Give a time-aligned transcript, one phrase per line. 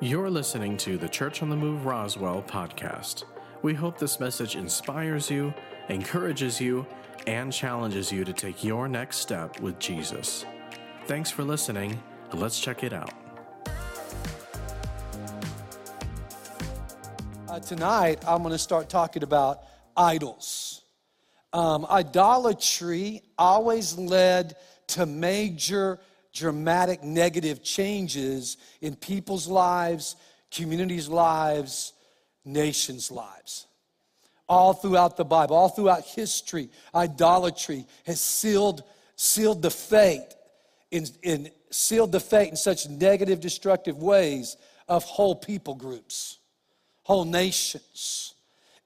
[0.00, 3.24] You're listening to the Church on the Move Roswell podcast.
[3.62, 5.54] We hope this message inspires you,
[5.88, 6.84] encourages you,
[7.28, 10.46] and challenges you to take your next step with Jesus.
[11.06, 12.02] Thanks for listening.
[12.32, 13.12] Let's check it out.
[17.48, 19.60] Uh, tonight, I'm going to start talking about
[19.96, 20.82] idols.
[21.52, 24.56] Um, idolatry always led
[24.88, 26.00] to major
[26.34, 30.16] dramatic negative changes in people's lives,
[30.50, 31.92] communities' lives,
[32.44, 33.66] nations' lives.
[34.48, 38.82] All throughout the Bible, all throughout history, idolatry has sealed,
[39.16, 40.34] sealed the fate
[40.90, 44.56] in, in sealed the fate in such negative, destructive ways
[44.88, 46.38] of whole people groups,
[47.02, 48.34] whole nations.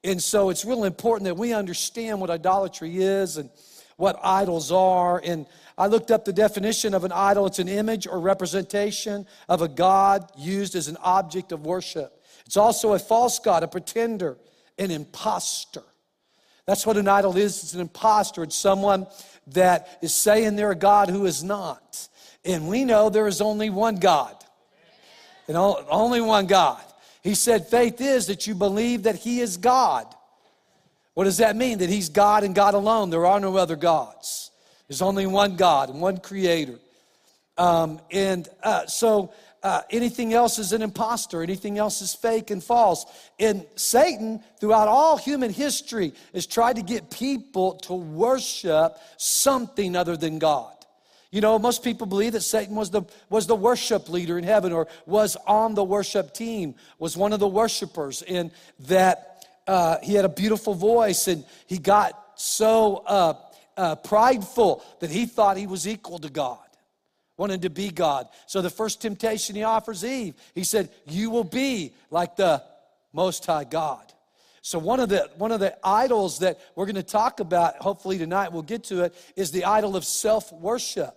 [0.05, 3.50] And so it's really important that we understand what idolatry is and
[3.96, 5.20] what idols are.
[5.22, 5.46] And
[5.78, 9.69] I looked up the definition of an idol it's an image or representation of a
[9.69, 12.20] God used as an object of worship.
[12.45, 14.39] It's also a false God, a pretender,
[14.77, 15.84] an impostor.
[16.67, 19.06] That's what an idol is it's an impostor, it's someone
[19.48, 22.08] that is saying they're a God who is not.
[22.45, 24.34] And we know there is only one God.
[25.47, 26.83] And only one God.
[27.22, 30.06] He said, faith is that you believe that He is God.
[31.14, 31.78] What does that mean?
[31.78, 33.11] That He's God and God alone.
[33.11, 34.47] There are no other gods.
[34.89, 36.78] There's only one God and one creator.
[37.58, 42.62] Um, and uh, so uh, anything else is an impostor, anything else is fake and
[42.62, 43.05] false.
[43.39, 50.17] And Satan, throughout all human history, has tried to get people to worship something other
[50.17, 50.75] than God.
[51.30, 54.73] You know, most people believe that Satan was the, was the worship leader in heaven
[54.73, 60.14] or was on the worship team, was one of the worshipers, and that uh, he
[60.14, 63.02] had a beautiful voice and he got so
[63.78, 66.58] uh, prideful that he thought he was equal to God,
[67.36, 68.28] wanted to be God.
[68.46, 72.62] So the first temptation he offers Eve, he said, You will be like the
[73.12, 74.12] Most High God.
[74.60, 78.18] So one of the one of the idols that we're going to talk about, hopefully
[78.18, 81.14] tonight we'll get to it, is the idol of self worship.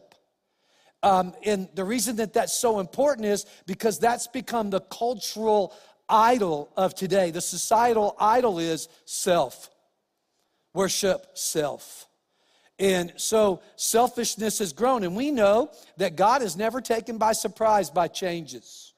[1.04, 5.74] Um, and the reason that that's so important is because that's become the cultural
[6.08, 7.32] idol of today.
[7.32, 9.72] The societal idol is self.
[10.76, 12.08] Worship self.
[12.82, 15.04] And so selfishness has grown.
[15.04, 18.94] And we know that God is never taken by surprise by changes.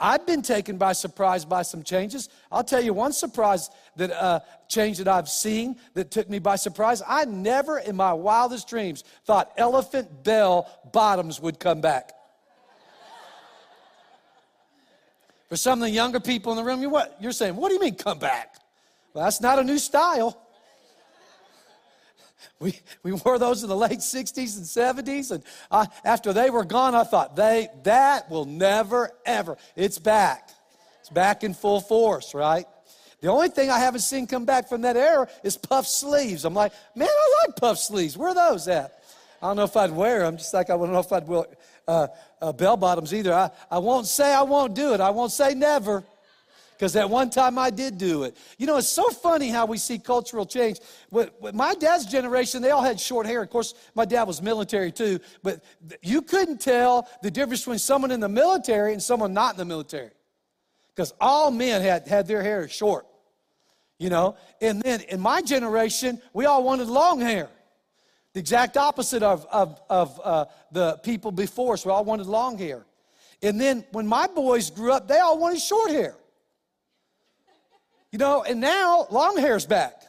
[0.00, 2.28] I've been taken by surprise by some changes.
[2.50, 6.56] I'll tell you one surprise that uh, change that I've seen that took me by
[6.56, 7.00] surprise.
[7.06, 12.12] I never in my wildest dreams thought elephant bell bottoms would come back.
[15.48, 17.74] For some of the younger people in the room, you're, what, you're saying, what do
[17.74, 18.56] you mean come back?
[19.14, 20.49] Well, that's not a new style.
[22.60, 25.30] We, we wore those in the late 60s and 70s.
[25.30, 29.56] And I, after they were gone, I thought, they, that will never, ever.
[29.76, 30.50] It's back.
[31.00, 32.66] It's back in full force, right?
[33.20, 36.44] The only thing I haven't seen come back from that era is puff sleeves.
[36.44, 38.16] I'm like, man, I like puff sleeves.
[38.16, 39.02] Where are those at?
[39.42, 41.44] I don't know if I'd wear them, just like I don't know if I'd wear
[41.88, 42.08] uh,
[42.42, 43.32] uh, bell bottoms either.
[43.32, 45.00] I, I won't say I won't do it.
[45.00, 46.04] I won't say never
[46.80, 48.34] because at one time I did do it.
[48.56, 50.80] You know, it's so funny how we see cultural change.
[51.10, 53.42] With, with my dad's generation, they all had short hair.
[53.42, 55.62] Of course, my dad was military too, but
[56.00, 59.66] you couldn't tell the difference between someone in the military and someone not in the
[59.66, 60.08] military
[60.88, 63.04] because all men had, had their hair short,
[63.98, 64.36] you know.
[64.62, 67.50] And then in my generation, we all wanted long hair.
[68.32, 71.84] The exact opposite of, of, of uh, the people before us.
[71.84, 72.86] We all wanted long hair.
[73.42, 76.14] And then when my boys grew up, they all wanted short hair.
[78.12, 80.02] You know, and now long hair's back.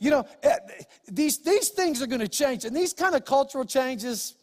[0.00, 0.56] You know, eh,
[1.08, 2.64] these, these things are going to change.
[2.64, 4.34] And these kind of cultural changes,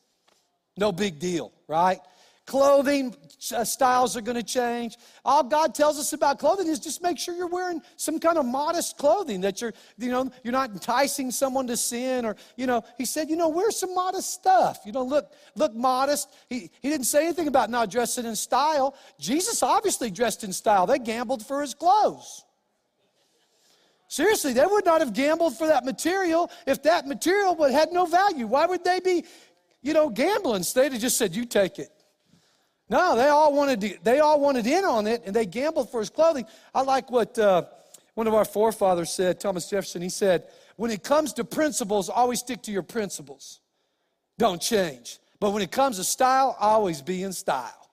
[0.78, 2.00] no big deal, right?
[2.46, 3.16] Clothing
[3.56, 4.98] uh, styles are going to change.
[5.24, 8.46] All God tells us about clothing is just make sure you're wearing some kind of
[8.46, 12.84] modest clothing that you're, you know, you're not enticing someone to sin or, you know,
[12.98, 14.80] he said, you know, wear some modest stuff.
[14.86, 16.30] You know, look, look modest.
[16.50, 18.96] He, he didn't say anything about not dressing in style.
[19.20, 20.86] Jesus obviously dressed in style.
[20.86, 22.44] They gambled for his clothes.
[24.16, 28.06] Seriously, they would not have gambled for that material if that material would had no
[28.06, 28.48] value.
[28.48, 29.26] Why would they be,
[29.82, 30.64] you know, gambling?
[30.74, 31.92] They'd have just said, "You take it."
[32.88, 36.00] No, they all wanted to, they all wanted in on it, and they gambled for
[36.00, 36.46] his clothing.
[36.74, 37.64] I like what uh,
[38.14, 40.02] one of our forefathers said, Thomas Jefferson.
[40.02, 40.46] He said,
[40.78, 43.60] "When it comes to principles, always stick to your principles.
[44.38, 45.20] Don't change.
[45.42, 47.90] But when it comes to style, always be in style."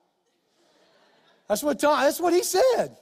[1.49, 2.95] That's what Tom, that's what he said.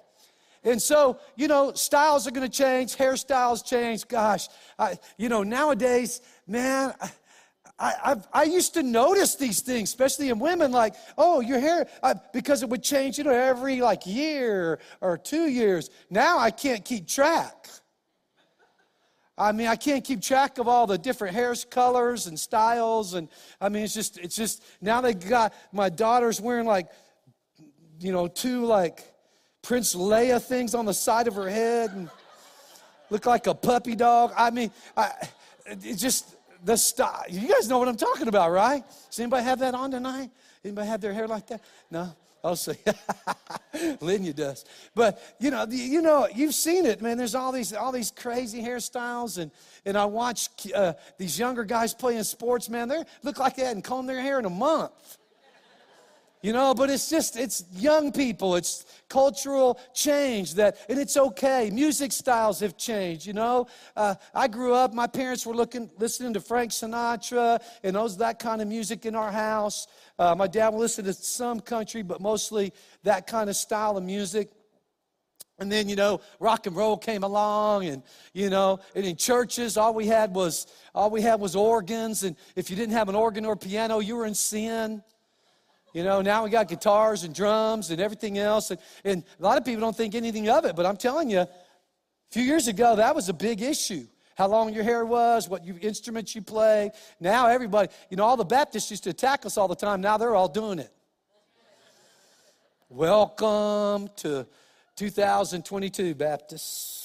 [0.64, 4.08] And so, you know, styles are going to change, hairstyles change.
[4.08, 4.48] Gosh,
[4.78, 7.10] I, you know, nowadays, man, I,
[7.80, 12.14] I, I've, used to notice these things, especially in women, like, oh, your hair, uh,
[12.32, 15.90] because it would change, you know, every like year or two years.
[16.12, 17.68] Now I can't keep track.
[19.36, 23.16] I mean, I can't keep track of all the different hair colors and styles.
[23.16, 23.30] And
[23.60, 26.88] I mean, it's just, it's just, now they got, my daughter's wearing like,
[28.00, 29.11] you know, two like
[29.62, 32.10] Prince Leia things on the side of her head and
[33.10, 34.34] look like a puppy dog.
[34.36, 35.12] I mean, I,
[35.96, 37.24] just, the style.
[37.30, 38.84] You guys know what I'm talking about, right?
[39.10, 40.30] Does anybody have that on tonight?
[40.64, 41.62] Anybody have their hair like that?
[41.90, 42.16] No?
[42.44, 42.78] I'll say,
[43.76, 44.66] Linya does.
[44.96, 47.18] But you know, you know, you've seen it, man.
[47.18, 49.52] There's all these all these crazy hairstyles, and
[49.86, 52.88] and I watch uh, these younger guys playing sports, man.
[52.88, 54.92] They look like they hadn't combed their hair in a month.
[56.42, 61.70] You know, but it's just, it's young people, it's cultural change that, and it's okay.
[61.72, 63.68] Music styles have changed, you know.
[63.96, 68.40] Uh, I grew up, my parents were looking, listening to Frank Sinatra and those, that
[68.40, 69.86] kind of music in our house.
[70.18, 72.74] Uh, my dad would listen to some country, but mostly
[73.04, 74.50] that kind of style of music.
[75.60, 78.02] And then, you know, rock and roll came along and,
[78.34, 80.66] you know, and in churches, all we had was,
[80.96, 82.24] all we had was organs.
[82.24, 85.04] And if you didn't have an organ or piano, you were in sin.
[85.94, 88.72] You know, now we got guitars and drums and everything else.
[88.72, 91.40] And, and a lot of people don't think anything of it, but I'm telling you,
[91.40, 91.50] a
[92.32, 94.08] few years ago, that was a big issue.
[94.36, 96.92] How long your hair was, what you, instruments you play.
[97.20, 100.00] Now everybody, you know, all the Baptists used to attack us all the time.
[100.00, 100.92] Now they're all doing it.
[102.90, 104.48] Welcome to
[104.96, 107.01] 2022, Baptists.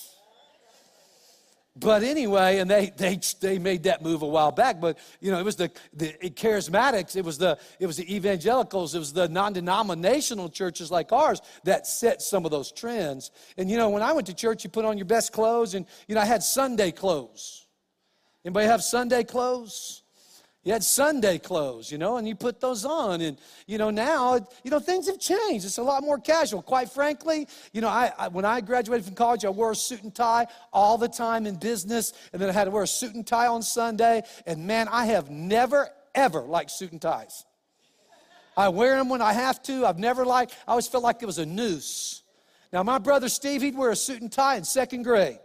[1.78, 5.38] But anyway, and they, they, they made that move a while back, but you know,
[5.38, 9.28] it was the, the charismatics, it was the, it was the evangelicals, it was the
[9.28, 13.30] non-denominational churches like ours that set some of those trends.
[13.58, 15.84] And you know, when I went to church, you put on your best clothes, and
[16.08, 17.66] you know, I had Sunday clothes.
[18.42, 20.02] Anybody have Sunday clothes?
[20.66, 23.20] You had Sunday clothes, you know, and you put those on.
[23.20, 24.34] And, you know, now,
[24.64, 25.64] you know, things have changed.
[25.64, 26.60] It's a lot more casual.
[26.60, 30.02] Quite frankly, you know, I, I, when I graduated from college, I wore a suit
[30.02, 32.12] and tie all the time in business.
[32.32, 34.24] And then I had to wear a suit and tie on Sunday.
[34.44, 37.44] And man, I have never, ever liked suit and ties.
[38.56, 39.86] I wear them when I have to.
[39.86, 42.24] I've never liked, I always felt like it was a noose.
[42.72, 45.38] Now, my brother Steve, he'd wear a suit and tie in second grade.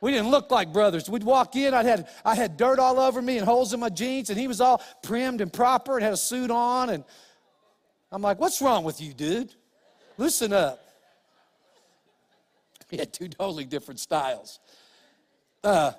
[0.00, 1.10] We didn't look like brothers.
[1.10, 3.90] We'd walk in, I had, I had dirt all over me and holes in my
[3.90, 6.88] jeans, and he was all primmed and proper and had a suit on.
[6.88, 7.04] And
[8.10, 9.54] I'm like, what's wrong with you, dude?
[10.16, 10.80] Loosen up.
[12.90, 14.58] He had two totally different styles.
[15.62, 15.92] Uh,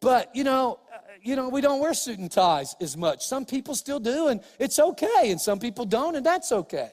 [0.00, 3.24] but you know, uh, you know, we don't wear suit and ties as much.
[3.24, 6.90] Some people still do, and it's okay, and some people don't, and that's okay.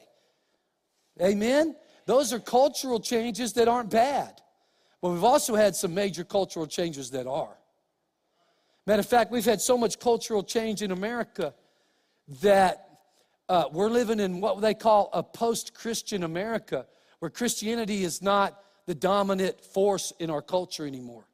[1.20, 1.76] Amen.
[2.06, 4.40] Those are cultural changes that aren't bad.
[5.04, 7.58] But we've also had some major cultural changes that are.
[8.86, 11.52] Matter of fact, we've had so much cultural change in America
[12.40, 12.88] that
[13.50, 16.86] uh, we're living in what they call a post Christian America,
[17.18, 21.28] where Christianity is not the dominant force in our culture anymore.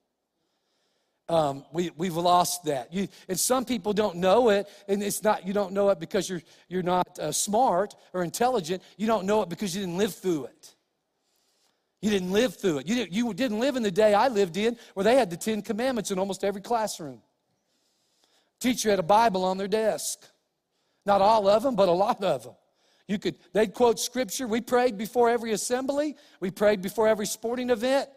[1.29, 2.93] Um, we, we've lost that.
[2.93, 6.29] You, and some people don't know it, and it's not, you don't know it because
[6.29, 8.83] you're, you're not uh, smart or intelligent.
[8.97, 10.75] You don't know it because you didn't live through it.
[12.01, 12.89] You didn't live through it.
[12.89, 15.37] You, didn't, you didn't live in the day I lived in where they had the
[15.37, 17.21] Ten Commandments in almost every classroom.
[18.59, 20.21] Teacher had a Bible on their desk.
[21.05, 22.55] Not all of them, but a lot of them.
[23.07, 24.47] You could, they'd quote scripture.
[24.47, 26.17] We prayed before every assembly.
[26.39, 28.09] We prayed before every sporting event.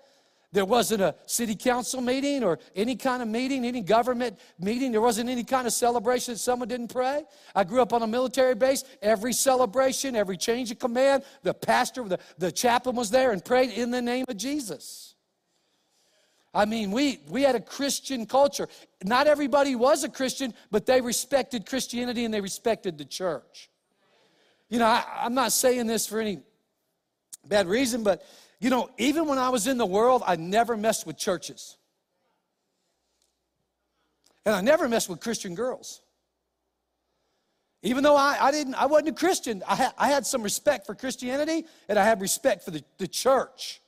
[0.53, 4.91] There wasn't a city council meeting or any kind of meeting, any government meeting.
[4.91, 7.23] There wasn't any kind of celebration that someone didn't pray.
[7.55, 8.83] I grew up on a military base.
[9.01, 13.71] Every celebration, every change of command, the pastor, the, the chaplain was there and prayed
[13.71, 15.15] in the name of Jesus.
[16.53, 18.67] I mean, we, we had a Christian culture.
[19.03, 23.71] Not everybody was a Christian, but they respected Christianity and they respected the church.
[24.69, 26.43] You know, I, I'm not saying this for any
[27.47, 28.23] bad reason, but
[28.63, 31.75] you know, even when I was in the world, I never messed with churches.
[34.45, 36.01] And I never messed with Christian girls.
[37.81, 40.85] Even though I, I didn't, I wasn't a Christian, I, ha, I had some respect
[40.85, 43.81] for Christianity and I had respect for the, the church.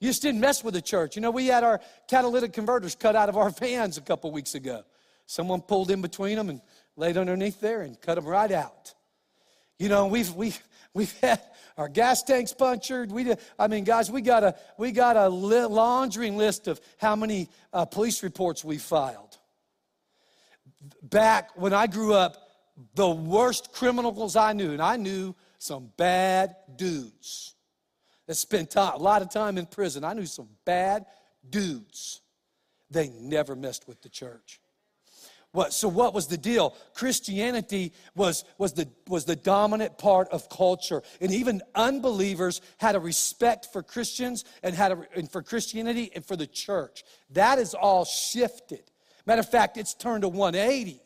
[0.00, 1.14] You just didn't mess with the church.
[1.14, 4.56] You know, we had our catalytic converters cut out of our vans a couple weeks
[4.56, 4.82] ago.
[5.26, 6.60] Someone pulled in between them and
[6.96, 8.92] laid underneath there and cut them right out.
[9.78, 10.60] You know, we've, we've,
[10.98, 11.40] we've had
[11.76, 13.12] our gas tanks punctured.
[13.12, 17.14] We, did, I mean, guys, we got a we got a laundering list of how
[17.14, 19.38] many uh, police reports we filed.
[21.02, 22.36] Back when I grew up,
[22.94, 27.54] the worst criminals I knew, and I knew some bad dudes
[28.26, 30.02] that spent time, a lot of time in prison.
[30.04, 31.06] I knew some bad
[31.48, 32.20] dudes.
[32.90, 34.60] They never messed with the church.
[35.52, 36.76] What, so what was the deal?
[36.94, 41.02] Christianity was, was, the, was the dominant part of culture.
[41.20, 46.24] And even unbelievers had a respect for Christians and had a, and for Christianity and
[46.24, 47.02] for the church.
[47.30, 48.82] That is all shifted.
[49.24, 51.00] Matter of fact, it's turned to 180.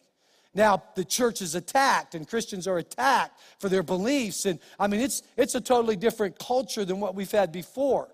[0.55, 4.45] Now the church is attacked and Christians are attacked for their beliefs.
[4.45, 8.09] And I mean, it's, it's a totally different culture than what we've had before.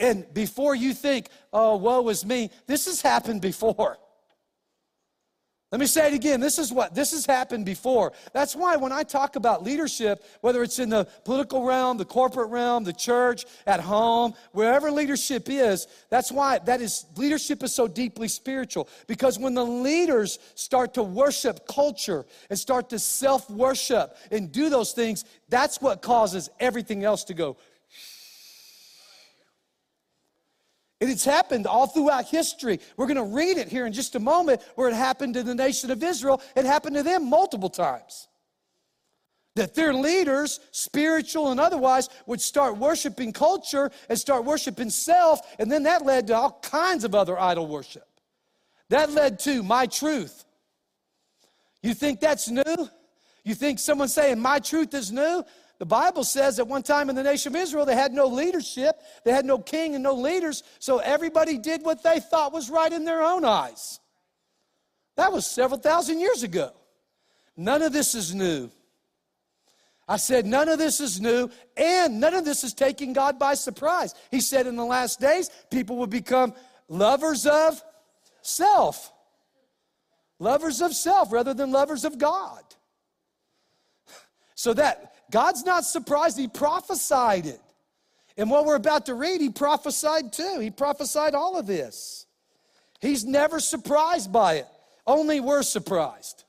[0.00, 3.98] And before you think, oh, woe is me, this has happened before.
[5.72, 6.38] Let me say it again.
[6.38, 8.12] This is what this has happened before.
[8.32, 12.50] That's why when I talk about leadership, whether it's in the political realm, the corporate
[12.50, 17.88] realm, the church, at home, wherever leadership is, that's why that is leadership is so
[17.88, 24.52] deeply spiritual because when the leaders start to worship culture and start to self-worship and
[24.52, 27.56] do those things, that's what causes everything else to go
[31.00, 32.80] And it's happened all throughout history.
[32.96, 35.54] We're going to read it here in just a moment where it happened to the
[35.54, 36.40] nation of Israel.
[36.56, 38.28] It happened to them multiple times.
[39.56, 45.70] That their leaders, spiritual and otherwise, would start worshiping culture and start worshiping self, and
[45.70, 48.06] then that led to all kinds of other idol worship.
[48.88, 50.44] That led to my truth.
[51.82, 52.88] You think that's new?
[53.44, 55.44] You think someone saying my truth is new?
[55.78, 58.96] The Bible says at one time in the nation of Israel, they had no leadership,
[59.24, 62.92] they had no king and no leaders, so everybody did what they thought was right
[62.92, 64.00] in their own eyes.
[65.16, 66.72] That was several thousand years ago.
[67.56, 68.70] None of this is new.
[70.08, 73.54] I said, none of this is new, and none of this is taking God by
[73.54, 74.14] surprise.
[74.30, 76.54] He said in the last days, people will become
[76.88, 77.82] lovers of
[78.40, 79.12] self.
[80.38, 82.62] Lovers of self rather than lovers of God.
[84.54, 87.60] So that God's not surprised, He prophesied it.
[88.36, 90.58] And what we're about to read, He prophesied too.
[90.60, 92.26] He prophesied all of this.
[93.00, 94.66] He's never surprised by it,
[95.06, 96.44] only we're surprised.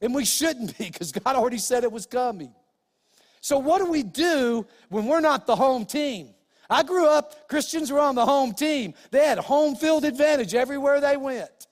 [0.00, 2.52] And we shouldn't be because God already said it was coming.
[3.40, 6.34] So, what do we do when we're not the home team?
[6.70, 8.94] I grew up, Christians were on the home team.
[9.10, 11.67] They had home field advantage everywhere they went.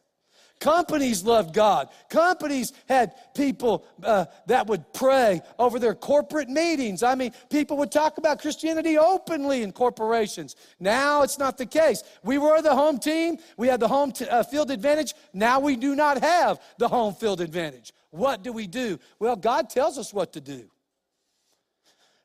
[0.59, 1.89] Companies loved God.
[2.09, 7.03] Companies had people uh, that would pray over their corporate meetings.
[7.03, 10.57] I mean, people would talk about Christianity openly in corporations.
[10.81, 12.03] Now it's not the case.
[12.23, 15.15] We were the home team, we had the home t- uh, field advantage.
[15.35, 17.93] Now we do not have the home field advantage.
[18.11, 18.99] What do we do?
[19.19, 20.71] Well, God tells us what to do.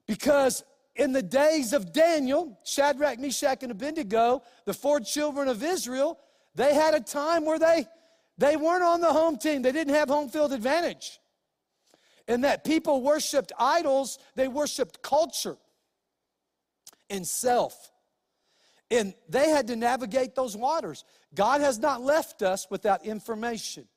[0.08, 0.64] Because
[0.96, 6.18] in the days of Daniel, Shadrach, Meshach, and Abednego, the four children of Israel,
[6.56, 7.88] they had a time where they
[8.38, 11.20] they weren't on the home team, they didn't have home field advantage.
[12.28, 15.58] And that people worshiped idols, they worshiped culture
[17.10, 17.92] and self.
[18.90, 21.06] And they had to navigate those waters.
[21.34, 23.88] God has not left us without information.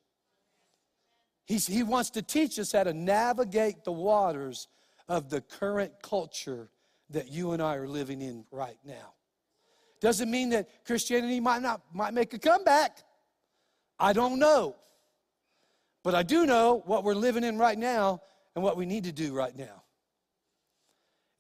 [1.47, 4.69] He's, he wants to teach us how to navigate the waters
[5.09, 6.71] of the current culture
[7.11, 9.15] that you and I are living in right now.
[10.01, 12.99] Doesn't mean that Christianity might not might make a comeback.
[13.99, 14.77] I don't know.
[16.03, 18.21] But I do know what we're living in right now
[18.55, 19.83] and what we need to do right now.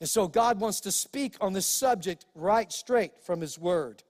[0.01, 4.03] And so God wants to speak on this subject right straight from His Word.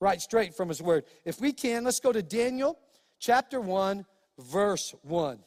[0.00, 1.04] Right straight from His Word.
[1.24, 2.78] If we can, let's go to Daniel
[3.18, 4.04] chapter 1,
[4.38, 5.38] verse 1.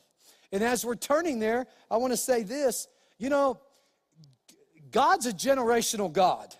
[0.51, 2.87] And as we're turning there, I want to say this
[3.17, 3.59] you know,
[4.89, 6.55] God's a generational God.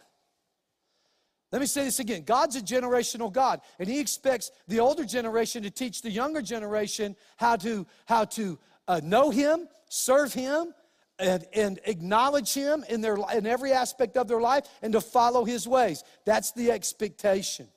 [1.52, 5.64] Let me say this again God's a generational God, and He expects the older generation
[5.64, 10.74] to teach the younger generation how to, how to uh, know Him, serve Him,
[11.20, 15.44] and, and acknowledge Him in, their, in every aspect of their life, and to follow
[15.44, 16.04] His ways.
[16.26, 17.68] That's the expectation.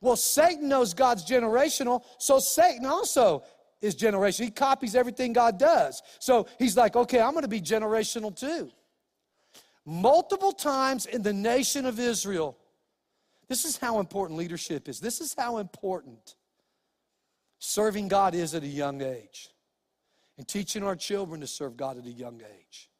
[0.00, 3.44] Well, Satan knows God's generational, so Satan also
[3.80, 4.44] is generational.
[4.44, 6.02] He copies everything God does.
[6.18, 8.70] So he's like, okay, I'm going to be generational too
[9.88, 12.58] multiple times in the nation of Israel.
[13.48, 15.00] This is how important leadership is.
[15.00, 16.34] This is how important
[17.58, 19.48] serving God is at a young age
[20.36, 22.90] and teaching our children to serve God at a young age.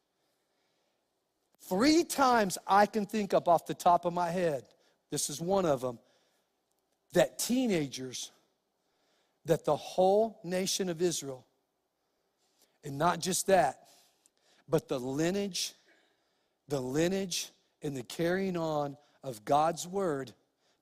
[1.61, 4.63] Three times I can think up off the top of my head,
[5.11, 5.99] this is one of them,
[7.13, 8.31] that teenagers,
[9.45, 11.45] that the whole nation of Israel,
[12.83, 13.83] and not just that,
[14.67, 15.75] but the lineage
[16.69, 20.33] the lineage and the carrying on of God's word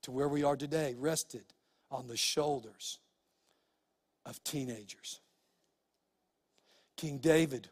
[0.03, 1.45] to where we are today rested
[1.89, 2.99] on the shoulders
[4.25, 5.21] of teenagers.
[6.97, 7.69] King David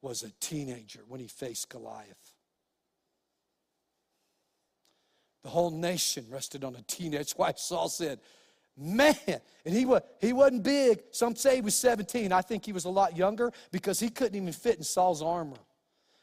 [0.00, 2.34] was a teenager when he faced Goliath.
[5.42, 7.18] The whole nation rested on a teenage.
[7.18, 8.20] That's why Saul said,
[8.80, 11.02] Man, and he, was, he wasn't big.
[11.10, 12.32] Some say he was 17.
[12.32, 15.56] I think he was a lot younger because he couldn't even fit in Saul's armor.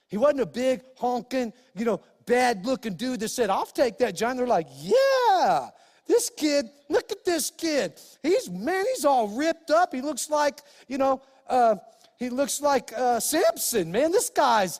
[0.07, 4.15] He wasn't a big, honking, you know, bad looking dude that said, I'll take that,
[4.15, 4.37] John.
[4.37, 5.69] They're like, yeah,
[6.07, 7.93] this kid, look at this kid.
[8.21, 9.93] He's, man, he's all ripped up.
[9.93, 11.75] He looks like, you know, uh,
[12.17, 13.91] he looks like uh, Samson.
[13.91, 14.79] Man, this guy's,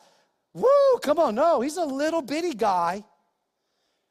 [0.54, 1.34] woo, come on.
[1.34, 3.04] No, he's a little bitty guy,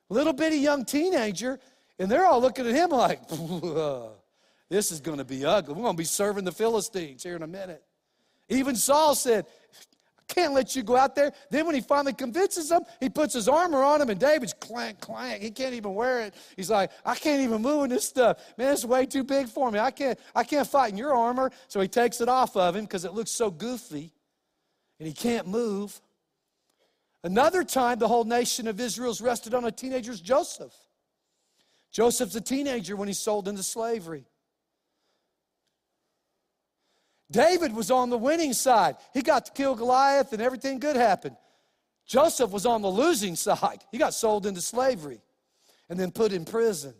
[0.09, 1.59] little bitty young teenager.
[1.97, 3.21] And they're all looking at him like,
[4.69, 5.73] this is going to be ugly.
[5.73, 7.81] We're going to be serving the Philistines here in a minute.
[8.49, 9.45] Even Saul said,
[10.27, 11.31] can't let you go out there.
[11.49, 14.99] Then when he finally convinces them, he puts his armor on him, and David's clank,
[14.99, 15.41] clank.
[15.41, 16.35] He can't even wear it.
[16.55, 18.39] He's like, I can't even move in this stuff.
[18.57, 19.79] Man, it's way too big for me.
[19.79, 21.51] I can't, I can't fight in your armor.
[21.67, 24.13] So he takes it off of him because it looks so goofy,
[24.99, 26.01] and he can't move.
[27.23, 30.73] Another time, the whole nation of Israel's rested on a teenager's Joseph.
[31.91, 34.25] Joseph's a teenager when he's sold into slavery.
[37.31, 38.97] David was on the winning side.
[39.13, 41.35] He got to kill Goliath and everything good happened.
[42.05, 43.83] Joseph was on the losing side.
[43.91, 45.21] He got sold into slavery
[45.89, 46.93] and then put in prison.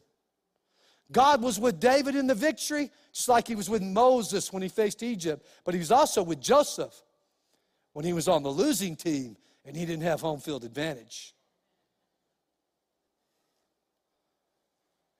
[1.11, 4.69] God was with David in the victory, just like he was with Moses when he
[4.69, 7.03] faced Egypt, but he was also with Joseph
[7.93, 11.35] when he was on the losing team and he didn't have home field advantage.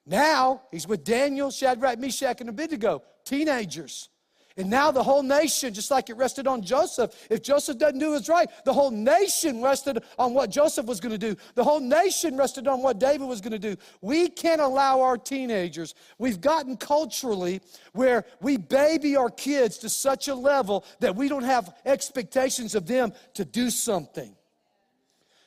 [0.07, 4.09] Now he's with Daniel, Shadrach, Meshach, and Abednego, teenagers.
[4.57, 8.13] And now the whole nation, just like it rested on Joseph, if Joseph doesn't do
[8.13, 11.35] his right, the whole nation rested on what Joseph was going to do.
[11.55, 13.75] The whole nation rested on what David was going to do.
[13.99, 20.29] We can't allow our teenagers, we've gotten culturally where we baby our kids to such
[20.29, 24.35] a level that we don't have expectations of them to do something.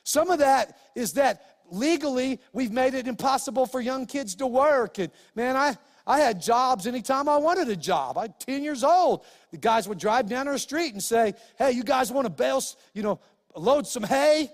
[0.03, 4.99] Some of that is that legally we've made it impossible for young kids to work.
[4.99, 5.77] And man, I
[6.09, 8.17] I had jobs anytime I wanted a job.
[8.17, 9.23] I'm 10 years old.
[9.51, 12.63] The guys would drive down our street and say, Hey, you guys want to bale,
[12.95, 13.19] you know,
[13.55, 14.49] load some hay?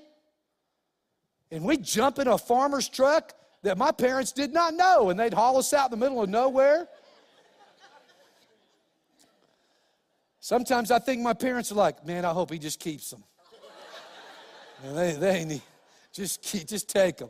[1.52, 3.32] And we'd jump in a farmer's truck
[3.64, 6.30] that my parents did not know, and they'd haul us out in the middle of
[6.30, 6.90] nowhere.
[10.42, 13.24] Sometimes I think my parents are like, man, I hope he just keeps them.
[14.94, 15.62] they, they need,
[16.12, 17.30] just, keep, just take them.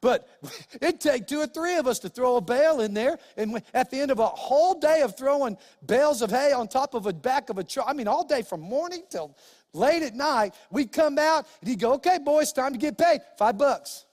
[0.00, 0.28] But
[0.80, 3.18] it'd take two or three of us to throw a bale in there.
[3.36, 6.94] And at the end of a whole day of throwing bales of hay on top
[6.94, 9.36] of the back of a truck, I mean, all day from morning till
[9.72, 13.20] late at night, we'd come out and he'd go, okay, boys, time to get paid.
[13.38, 14.04] Five bucks.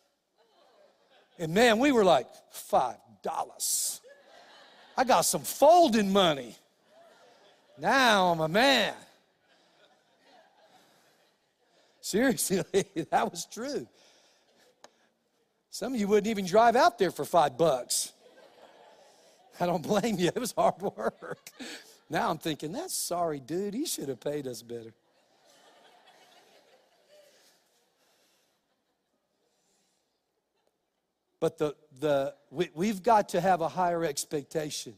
[1.39, 4.01] And man, we were like, five dollars.
[4.97, 6.55] I got some folding money.
[7.77, 8.95] Now I'm a man.
[12.01, 12.63] Seriously,
[13.11, 13.87] that was true.
[15.77, 18.11] Some of you wouldn't even drive out there for five bucks.
[19.59, 20.31] I don't blame you.
[20.35, 21.51] It was hard work.
[22.09, 23.75] Now I'm thinking, that's sorry, dude.
[23.75, 24.91] He should have paid us better.
[31.39, 34.95] But the, the, we, we've got to have a higher expectation.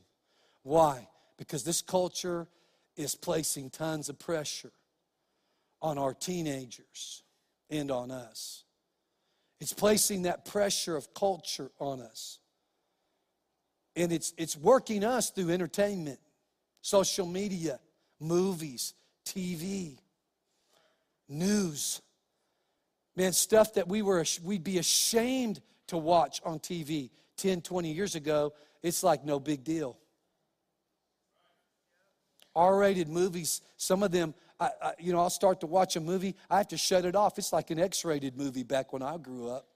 [0.63, 1.09] Why?
[1.37, 2.47] Because this culture
[2.95, 4.71] is placing tons of pressure
[5.81, 7.23] on our teenagers
[7.69, 8.63] and on us.
[9.59, 12.39] It's placing that pressure of culture on us.
[13.95, 16.19] And it's, it's working us through entertainment,
[16.81, 17.79] social media,
[18.19, 18.93] movies,
[19.25, 19.97] TV,
[21.27, 22.01] news.
[23.15, 28.15] Man, stuff that we were, we'd be ashamed to watch on TV 10, 20 years
[28.15, 29.97] ago, it's like no big deal.
[32.55, 35.99] R rated movies, some of them I, I, you know, I'll start to watch a
[35.99, 37.37] movie, I have to shut it off.
[37.37, 39.67] It's like an X rated movie back when I grew up.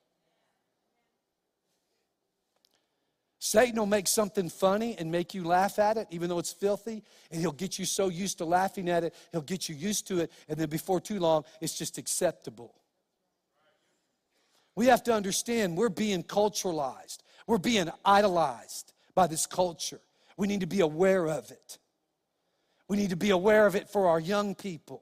[3.39, 7.03] Satan will make something funny and make you laugh at it, even though it's filthy,
[7.29, 10.21] and he'll get you so used to laughing at it, he'll get you used to
[10.21, 12.73] it, and then before too long, it's just acceptable.
[14.75, 19.99] We have to understand we're being culturalized, we're being idolized by this culture.
[20.37, 21.79] We need to be aware of it.
[22.93, 25.01] We need to be aware of it for our young people.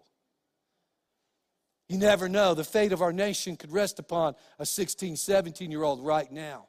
[1.89, 2.53] You never know.
[2.53, 6.67] The fate of our nation could rest upon a 16, 17 year old right now.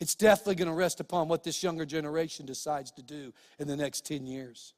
[0.00, 3.74] It's definitely going to rest upon what this younger generation decides to do in the
[3.74, 4.74] next 10 years.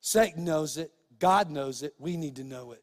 [0.00, 2.82] Satan knows it, God knows it, we need to know it.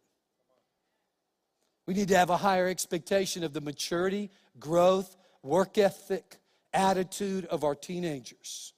[1.87, 4.29] We need to have a higher expectation of the maturity,
[4.59, 6.37] growth, work ethic,
[6.73, 8.73] attitude of our teenagers.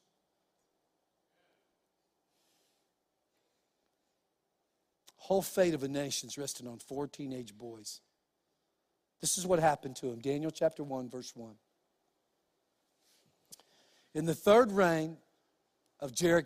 [5.18, 8.02] Whole fate of a nation's resting on four teenage boys
[9.22, 10.20] This is what happened to him.
[10.20, 11.56] Daniel chapter 1, verse 1.
[14.14, 15.18] In the third reign
[16.02, 16.46] of Jer-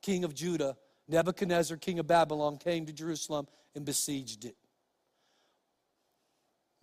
[0.00, 4.56] king of Judah, Nebuchadnezzar, king of Babylon, came to Jerusalem and besieged it.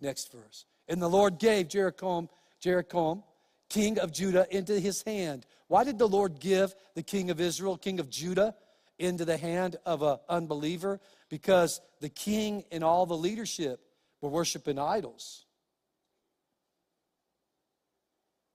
[0.00, 0.64] Next verse.
[0.86, 2.28] And the Lord gave Jeroboam,
[2.60, 3.24] Jeroboam,
[3.68, 5.46] king of Judah, into his hand.
[5.68, 8.54] Why did the Lord give the king of Israel, king of Judah,
[8.98, 11.00] into the hand of an unbeliever?
[11.28, 13.80] Because the king and all the leadership
[14.20, 15.46] were worshiping idols.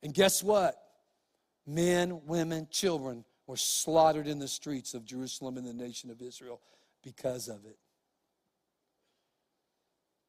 [0.02, 0.76] And guess what?
[1.68, 6.62] Men, women, children were slaughtered in the streets of Jerusalem and the nation of Israel
[7.04, 7.78] because of it.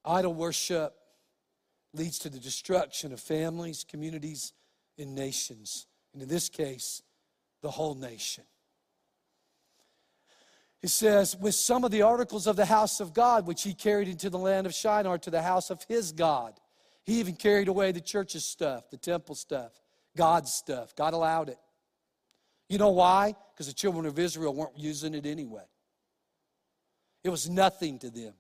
[0.05, 0.95] Idol worship
[1.93, 4.53] leads to the destruction of families, communities,
[5.01, 5.87] and nations.
[6.13, 7.03] And in this case,
[7.63, 8.45] the whole nation.
[10.81, 14.09] He says, with some of the articles of the house of God, which he carried
[14.09, 16.55] into the land of Shinar to the house of his God.
[17.05, 19.73] He even carried away the church's stuff, the temple stuff,
[20.17, 20.95] God's stuff.
[20.97, 21.59] God allowed it.
[22.69, 23.35] You know why?
[23.53, 25.65] Because the children of Israel weren't using it anyway.
[27.25, 28.33] It was nothing to them.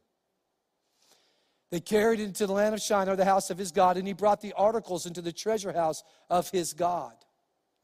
[1.70, 4.12] They carried it into the land of Shinar, the house of his God, and he
[4.12, 7.14] brought the articles into the treasure house of his God.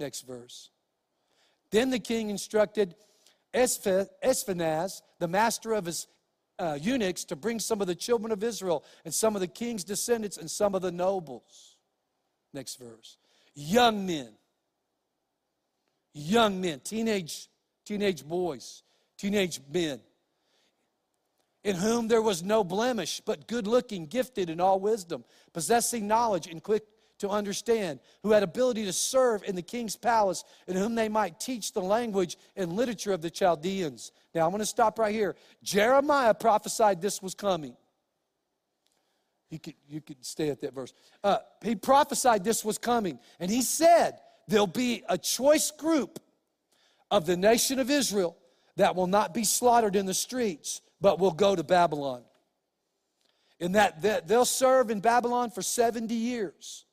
[0.01, 0.71] Next verse.
[1.71, 2.95] Then the king instructed
[3.55, 6.09] Ashpenaz, the master of his
[6.59, 9.85] uh, eunuchs, to bring some of the children of Israel and some of the king's
[9.85, 11.77] descendants and some of the nobles.
[12.53, 13.19] Next verse.
[13.55, 14.31] Young men
[16.17, 17.49] young men, teenage,
[17.85, 18.83] teenage boys,
[19.19, 20.01] teenage men,
[21.67, 26.47] in whom there was no blemish, but good looking, gifted in all wisdom, possessing knowledge
[26.47, 26.85] and quick
[27.19, 31.41] to understand, who had ability to serve in the king's palace, in whom they might
[31.41, 34.13] teach the language and literature of the Chaldeans.
[34.33, 35.35] Now, I'm going to stop right here.
[35.61, 37.77] Jeremiah prophesied this was coming.
[39.51, 40.93] You could, you could stay at that verse.
[41.25, 46.21] Uh, he prophesied this was coming, and he said, there'll be a choice group
[47.11, 48.37] of the nation of Israel
[48.77, 52.23] that will not be slaughtered in the streets, but will go to Babylon.
[53.61, 56.85] And that, that they'll serve in Babylon for 70 years.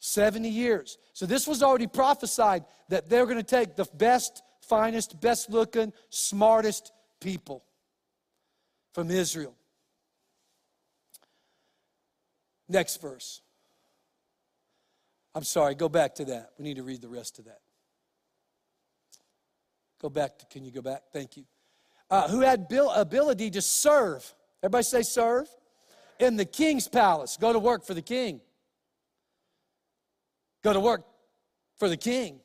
[0.00, 0.98] 70 years.
[1.12, 5.92] So this was already prophesied that they're going to take the best, finest, best looking,
[6.10, 7.64] smartest people
[8.92, 9.54] from Israel.
[12.68, 13.42] Next verse.
[15.34, 16.50] I'm sorry, go back to that.
[16.58, 17.60] We need to read the rest of that.
[20.00, 21.02] Go back to, can you go back?
[21.12, 21.44] Thank you.
[22.12, 24.34] Uh, who had ability to serve.
[24.62, 25.48] Everybody say serve.
[26.20, 27.38] In the king's palace.
[27.40, 28.42] Go to work for the king.
[30.62, 31.06] Go to work
[31.78, 32.40] for the king.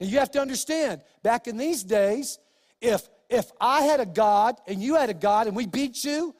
[0.00, 2.40] And you have to understand, back in these days,
[2.80, 6.34] if if I had a God and you had a God and we beat you,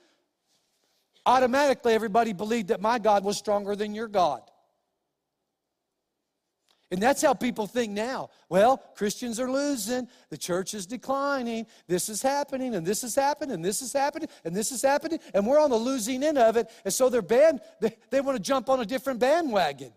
[1.25, 4.43] automatically everybody believed that my God was stronger than your God.
[6.93, 8.31] And that's how people think now.
[8.49, 13.55] Well, Christians are losing, the church is declining, this is happening, and this is happening,
[13.55, 16.57] and this is happening, and this is happening, and we're on the losing end of
[16.57, 16.71] it.
[16.85, 19.93] And so their band, they, they want to jump on a different bandwagon.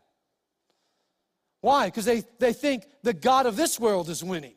[1.62, 1.88] Why?
[1.88, 4.56] Because they, they think the God of this world is winning.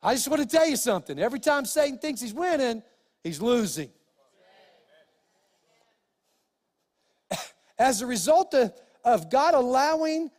[0.00, 1.18] I just want to tell you something.
[1.18, 2.84] Every time Satan thinks he's winning,
[3.24, 3.90] he's losing.
[7.78, 8.72] As a result of,
[9.04, 10.30] of God allowing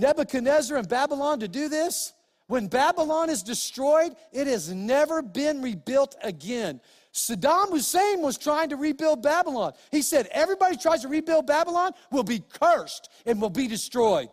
[0.00, 2.12] Nebuchadnezzar and Babylon to do this?
[2.48, 6.80] When Babylon is destroyed, it has never been rebuilt again.
[7.12, 9.72] Saddam Hussein was trying to rebuild Babylon.
[9.92, 14.30] He said, Everybody tries to rebuild Babylon will be cursed and will be destroyed.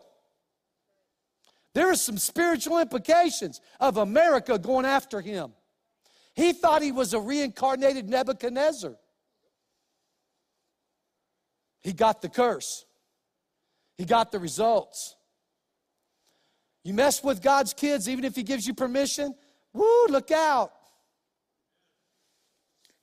[1.73, 5.51] There are some spiritual implications of America going after him.
[6.33, 8.95] He thought he was a reincarnated Nebuchadnezzar.
[11.81, 12.85] He got the curse,
[13.95, 15.16] he got the results.
[16.87, 19.35] You mess with God's kids, even if He gives you permission,
[19.73, 20.71] woo, look out.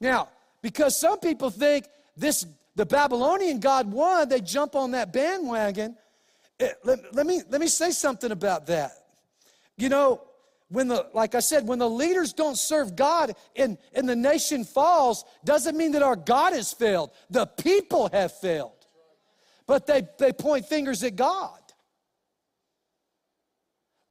[0.01, 0.31] Now,
[0.63, 1.85] because some people think
[2.17, 5.99] this the Babylonian God won, they jump on that bandwagon.
[6.59, 8.93] It, eh, let, let, me, let me say something about that.
[9.77, 10.23] You know,
[10.69, 14.65] when the like I said, when the leaders don't serve God and, and the nation
[14.65, 17.11] falls, doesn't mean that our God has failed.
[17.29, 18.87] The people have failed.
[19.67, 21.61] But they, they point fingers at God.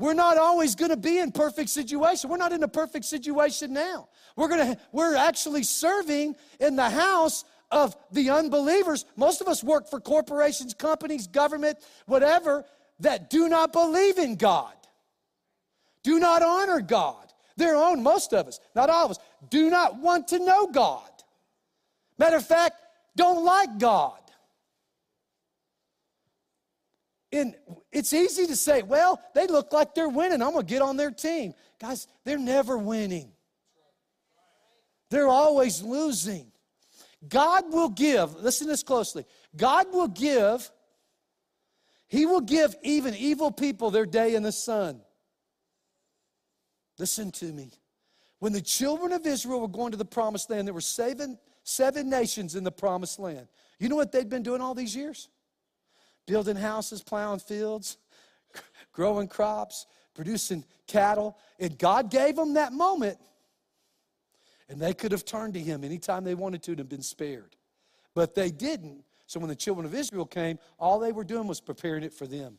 [0.04, 2.30] We're not always going to be in perfect situation.
[2.30, 4.10] We're not in a perfect situation now.
[4.36, 9.06] We're going to we're actually serving in the house of the unbelievers.
[9.16, 12.66] Most of us work for corporations, companies, government, whatever
[13.00, 14.74] that do not believe in God.
[16.04, 17.32] Do not honor God.
[17.56, 21.10] Their own most of us, not all of us, do not want to know God.
[22.18, 22.76] Matter of fact,
[23.16, 24.20] don't like God.
[27.32, 27.56] And
[27.93, 30.41] it's easy to say, well, they look like they're winning.
[30.41, 31.53] I'm going to get on their team.
[31.79, 33.32] Guys, they're never winning,
[35.10, 36.47] they're always losing.
[37.27, 39.25] God will give, listen to this closely.
[39.56, 40.69] God will give,
[42.10, 44.99] He will give even evil people their day in the sun.
[46.99, 47.71] Listen to me.
[48.39, 52.10] When the children of Israel were going to the promised land, there were seven, seven
[52.10, 53.47] nations in the promised land.
[53.79, 55.29] You know what they'd been doing all these years?
[56.26, 57.98] Building houses, plowing fields,
[58.92, 61.38] growing crops, producing cattle.
[61.60, 63.18] And God gave them that moment.
[64.70, 67.56] And they could have turned to Him anytime they wanted to and been spared.
[68.16, 69.04] But they didn't.
[69.28, 72.28] So when the children of Israel came, all they were doing was preparing it for
[72.28, 72.58] them.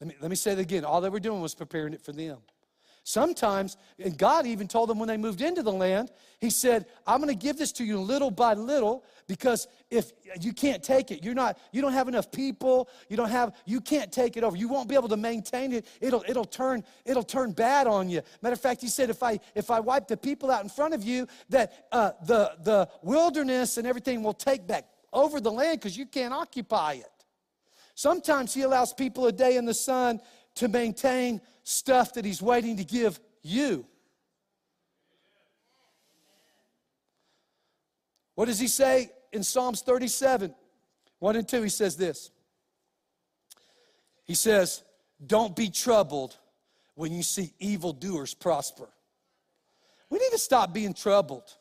[0.00, 0.84] Let me, let me say that again.
[0.84, 2.38] All they were doing was preparing it for them.
[3.08, 7.20] Sometimes, and God even told them when they moved into the land, He said, I'm
[7.22, 11.22] going to give this to you little by little because if you can't take it,
[11.22, 14.56] you're not, you don't have enough people, you don't have, you can't take it over.
[14.56, 15.86] You won't be able to maintain it.
[16.00, 18.22] It'll, it'll turn, it'll turn bad on you.
[18.42, 20.92] Matter of fact, He said, if I, if I wipe the people out in front
[20.92, 25.78] of you, that uh, the, the wilderness and everything will take back over the land
[25.78, 27.24] because you can't occupy it.
[27.94, 30.20] Sometimes He allows people a day in the sun
[30.56, 33.84] to maintain stuff that He's waiting to give you.
[38.36, 40.54] What does He say in Psalms 37?
[41.18, 42.30] 1 and 2, He says this.
[44.24, 44.82] He says,
[45.26, 46.36] Don't be troubled
[46.94, 48.88] when you see evildoers prosper.
[50.08, 51.52] We need to stop being troubled.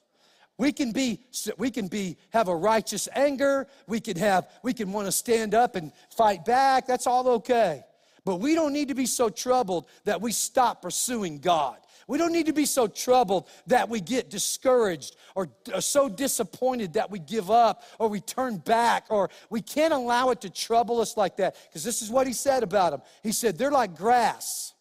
[0.57, 1.19] We can be,
[1.57, 3.67] we can be, have a righteous anger.
[3.87, 6.85] We can have, we can want to stand up and fight back.
[6.85, 7.83] That's all okay.
[8.25, 11.77] But we don't need to be so troubled that we stop pursuing God.
[12.07, 16.93] We don't need to be so troubled that we get discouraged or, or, so disappointed
[16.93, 21.01] that we give up or we turn back or we can't allow it to trouble
[21.01, 21.55] us like that.
[21.67, 23.01] Because this is what he said about them.
[23.23, 24.73] He said, they're like grass.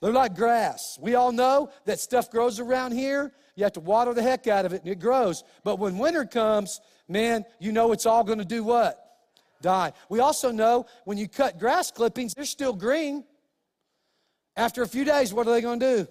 [0.00, 0.98] They're like grass.
[1.00, 3.32] We all know that stuff grows around here.
[3.54, 5.44] You have to water the heck out of it and it grows.
[5.62, 9.11] But when winter comes, man, you know it's all going to do what?
[9.62, 9.92] Die.
[10.08, 13.24] We also know when you cut grass clippings, they're still green.
[14.56, 16.08] After a few days, what are they going to do?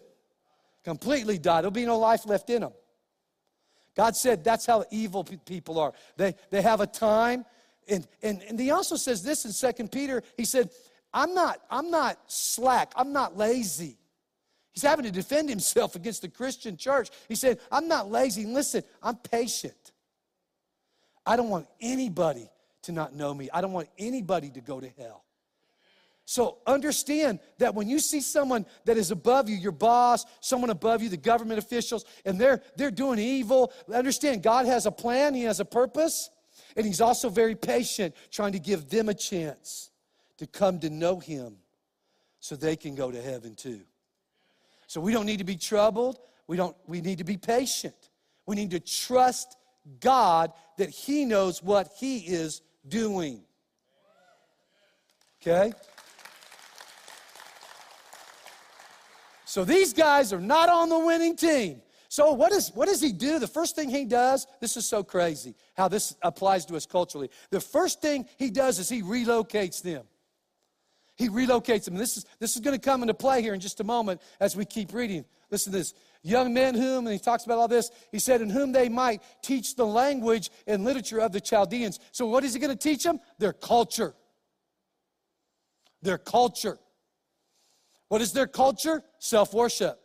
[0.84, 1.62] Completely die.
[1.62, 2.74] There'll be no life left in them.
[3.96, 5.94] God said that's how evil people are.
[6.18, 7.46] They, they have a time.
[7.88, 10.24] And, and, and he also says this in Second Peter.
[10.38, 10.72] He said,
[11.14, 12.94] I'm not, I'm not slack.
[12.96, 13.98] I'm not lazy.
[14.72, 17.10] He's having to defend himself against the Christian church.
[17.28, 18.46] He said, I'm not lazy.
[18.46, 19.92] Listen, I'm patient.
[21.26, 22.50] I don't want anybody
[22.84, 23.50] to not know me.
[23.54, 25.24] I don't want anybody to go to hell.
[26.26, 31.02] So understand that when you see someone that is above you, your boss, someone above
[31.02, 35.44] you, the government officials, and they're they're doing evil, understand God has a plan, He
[35.44, 36.30] has a purpose,
[36.78, 39.92] and He's also very patient, trying to give them a chance
[40.38, 41.58] to come to know Him
[42.40, 43.82] so they can go to heaven too.
[44.88, 46.20] So we don't need to be troubled.
[46.48, 48.10] We don't we need to be patient.
[48.46, 49.58] We need to trust
[50.00, 53.42] God that He knows what He is doing.
[55.42, 55.74] Okay?
[59.46, 61.82] So these guys are not on the winning team.
[62.08, 63.40] So what, is, what does he do?
[63.40, 67.30] The first thing he does, this is so crazy how this applies to us culturally.
[67.52, 70.04] The first thing he does is he relocates them.
[71.16, 71.96] He relocates them.
[71.96, 74.56] This is, this is going to come into play here in just a moment as
[74.56, 75.26] we keep reading.
[75.52, 78.50] Listen to this young men whom, and he talks about all this, he said, in
[78.50, 82.00] whom they might teach the language and literature of the Chaldeans.
[82.12, 83.20] So, what is he going to teach them?
[83.40, 84.14] Their culture.
[86.02, 86.80] Their culture.
[88.08, 89.04] What is their culture?
[89.20, 90.00] Self worship.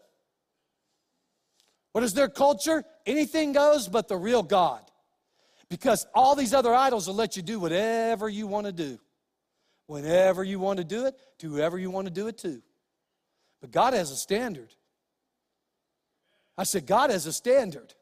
[1.93, 2.85] What is their culture?
[3.07, 4.83] Anything goes but the real God.
[5.69, 8.99] Because all these other idols will let you do whatever you want to do.
[9.87, 12.63] Whenever you want to do it, to whoever you want to do it to.
[13.61, 14.75] But God has a standard.
[16.59, 17.95] I said, God has a standard.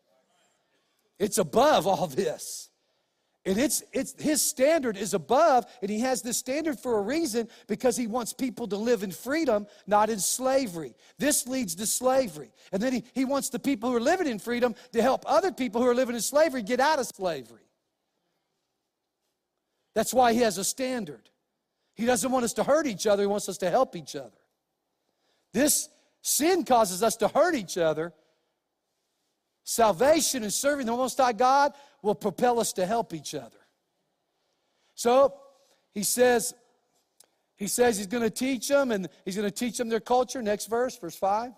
[1.18, 2.70] It's above all this.
[3.46, 7.48] And it's, it's his standard is above, and he has this standard for a reason
[7.66, 10.94] because he wants people to live in freedom, not in slavery.
[11.18, 12.52] This leads to slavery.
[12.72, 15.52] And then he, he wants the people who are living in freedom to help other
[15.52, 17.68] people who are living in slavery get out of slavery.
[19.94, 21.28] That's why he has a standard.
[21.94, 24.30] He doesn't want us to hurt each other, he wants us to help each other.
[25.52, 25.90] This
[26.22, 28.14] sin causes us to hurt each other,
[29.64, 31.72] Salvation and serving the Most High God
[32.02, 33.58] will propel us to help each other.
[34.94, 35.34] So
[35.92, 36.54] he says,
[37.56, 40.42] he says he's going to teach them and he's going to teach them their culture.
[40.42, 41.52] Next verse, verse 5.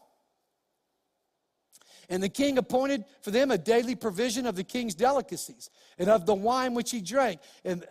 [2.09, 6.25] And the king appointed for them a daily provision of the king's delicacies and of
[6.25, 7.41] the wine which he drank.
[7.65, 7.85] And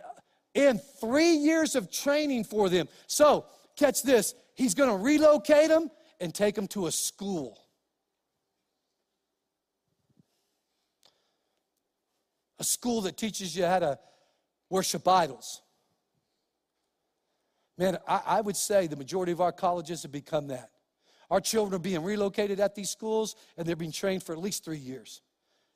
[0.54, 2.88] in three years of training for them.
[3.06, 3.44] So,
[3.76, 7.65] catch this, he's going to relocate them and take them to a school.
[12.58, 13.98] A school that teaches you how to
[14.70, 15.62] worship idols.
[17.78, 20.70] Man, I, I would say the majority of our colleges have become that.
[21.30, 24.64] Our children are being relocated at these schools and they're being trained for at least
[24.64, 25.20] three years,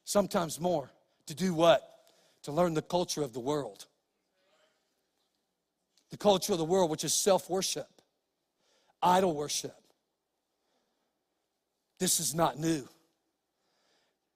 [0.05, 0.91] sometimes more.
[1.27, 1.83] To do what?
[2.45, 3.87] To learn the culture of the world
[6.11, 7.89] the culture of the world, which is self worship,
[9.03, 9.77] idol worship.
[11.99, 12.89] This is not new.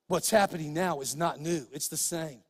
[0.07, 2.41] What's happening now is not new, it's the same.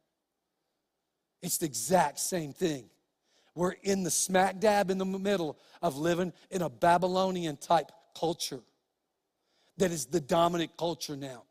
[1.43, 2.87] It's the exact same thing.
[3.55, 8.61] We're in the smack dab in the middle of living in a Babylonian type culture
[9.77, 11.45] that is the dominant culture now.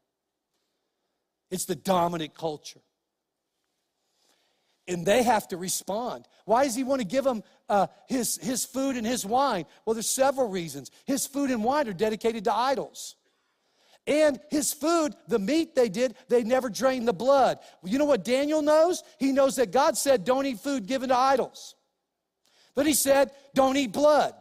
[1.49, 2.81] It's the dominant culture
[4.87, 6.27] and they have to respond.
[6.45, 9.65] Why does he want to give them uh, his, his food and his wine?
[9.85, 10.91] Well, there's several reasons.
[11.05, 13.15] His food and wine are dedicated to idols.
[14.05, 17.59] And his food, the meat they did, they never drained the blood.
[17.83, 19.01] You know what Daniel knows?
[19.17, 21.75] He knows that God said, don't eat food given to idols.
[22.75, 24.33] But he said, don't eat blood.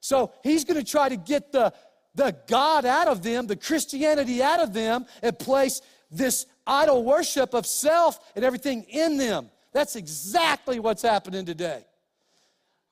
[0.00, 1.72] So he's going to try to get the,
[2.14, 7.54] the God out of them, the Christianity out of them, and place this idol worship
[7.54, 9.50] of self and everything in them.
[9.72, 11.84] That's exactly what's happening today.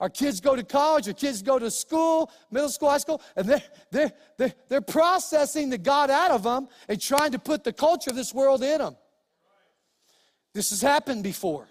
[0.02, 3.48] Our kids go to college, our kids go to school, middle school, high school, and
[3.48, 3.62] they're,
[3.92, 8.10] they're, they're, they're processing the God out of them and trying to put the culture
[8.10, 8.96] of this world in them.
[10.54, 11.68] This has happened before.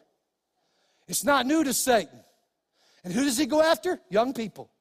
[1.10, 2.24] It's not new to Satan.
[3.04, 4.00] And who does he go after?
[4.10, 4.72] Young people.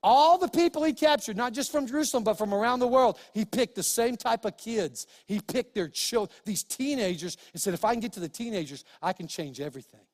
[0.00, 3.44] All the people he captured, not just from Jerusalem, but from around the world, he
[3.44, 5.08] picked the same type of kids.
[5.26, 8.84] He picked their children, these teenagers, and said, if I can get to the teenagers,
[9.02, 10.06] I can change everything.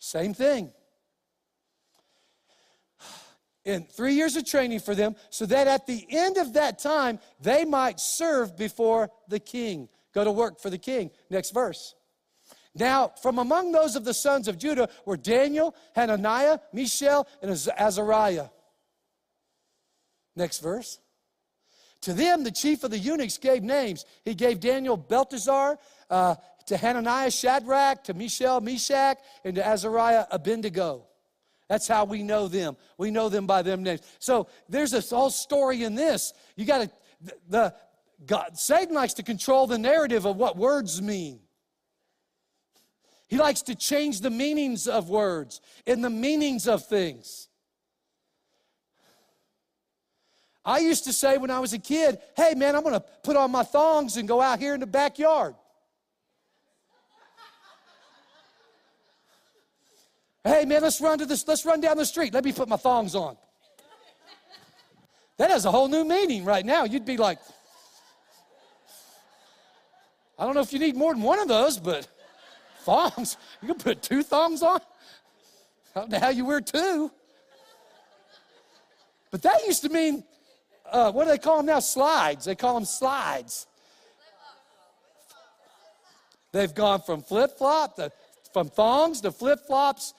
[0.00, 0.72] Same thing.
[3.64, 7.18] In three years of training for them, so that at the end of that time,
[7.40, 9.88] they might serve before the king.
[10.12, 11.10] Go to work for the king.
[11.30, 11.94] Next verse.
[12.74, 18.48] Now, from among those of the sons of Judah were Daniel, Hananiah, Mishael, and Azariah.
[20.36, 20.98] Next verse.
[22.02, 24.04] To them, the chief of the eunuchs gave names.
[24.24, 25.78] He gave Daniel Belteshazzar,
[26.10, 26.34] uh,
[26.66, 31.06] to Hananiah Shadrach, to Mishael Meshach, and to Azariah Abednego.
[31.68, 32.76] That's how we know them.
[32.98, 34.02] We know them by them names.
[34.18, 36.32] So there's this whole story in this.
[36.56, 36.90] You got to
[37.22, 37.74] the, the
[38.26, 41.40] God, Satan likes to control the narrative of what words mean.
[43.28, 47.48] He likes to change the meanings of words and the meanings of things.
[50.64, 53.50] I used to say when I was a kid, hey man, I'm gonna put on
[53.50, 55.54] my thongs and go out here in the backyard.
[60.44, 62.32] Hey man, let's run to this, let's run down the street.
[62.34, 63.36] Let me put my thongs on.
[65.38, 66.84] That has a whole new meaning right now.
[66.84, 67.38] You'd be like,
[70.38, 72.06] I don't know if you need more than one of those, but
[72.84, 73.36] Thongs?
[73.62, 74.80] You can put two thongs on?
[75.94, 77.10] How you wear two.
[79.30, 80.22] But that used to mean,
[80.90, 81.80] uh, what do they call them now?
[81.80, 82.44] Slides.
[82.44, 83.66] They call them slides.
[86.52, 88.12] They've gone from flip flop to
[88.52, 90.14] from thongs to flip flops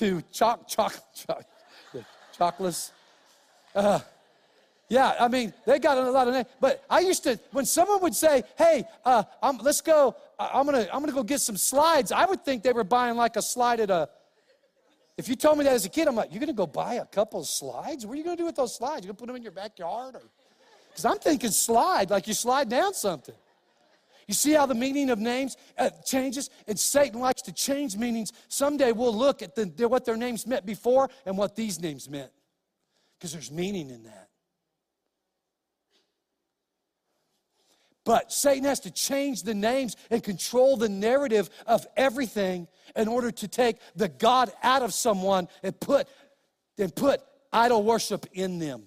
[0.00, 1.44] to choc choc choc
[2.36, 2.92] chocolates.
[3.74, 4.00] Uh,
[4.88, 6.48] yeah, I mean, they got a lot of names.
[6.58, 9.22] But I used to, when someone would say, hey, uh,
[9.62, 12.82] let's go, I'm gonna, I'm gonna go get some slides, I would think they were
[12.82, 14.08] buying like a slide at a,
[15.16, 17.04] if you told me that as a kid, I'm like, you're gonna go buy a
[17.04, 18.04] couple of slides?
[18.04, 19.04] What are you gonna do with those slides?
[19.04, 20.16] You're gonna put them in your backyard?
[20.88, 23.34] Because I'm thinking slide, like you slide down something.
[24.30, 26.50] You see how the meaning of names uh, changes?
[26.68, 28.32] And Satan likes to change meanings.
[28.46, 32.30] Someday we'll look at the, what their names meant before and what these names meant.
[33.18, 34.28] Because there's meaning in that.
[38.04, 43.32] But Satan has to change the names and control the narrative of everything in order
[43.32, 46.06] to take the God out of someone and put,
[46.78, 47.20] and put
[47.52, 48.84] idol worship in them.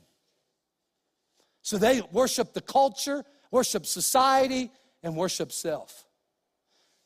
[1.63, 4.72] So they worship the culture, worship society,
[5.04, 6.06] and worship self.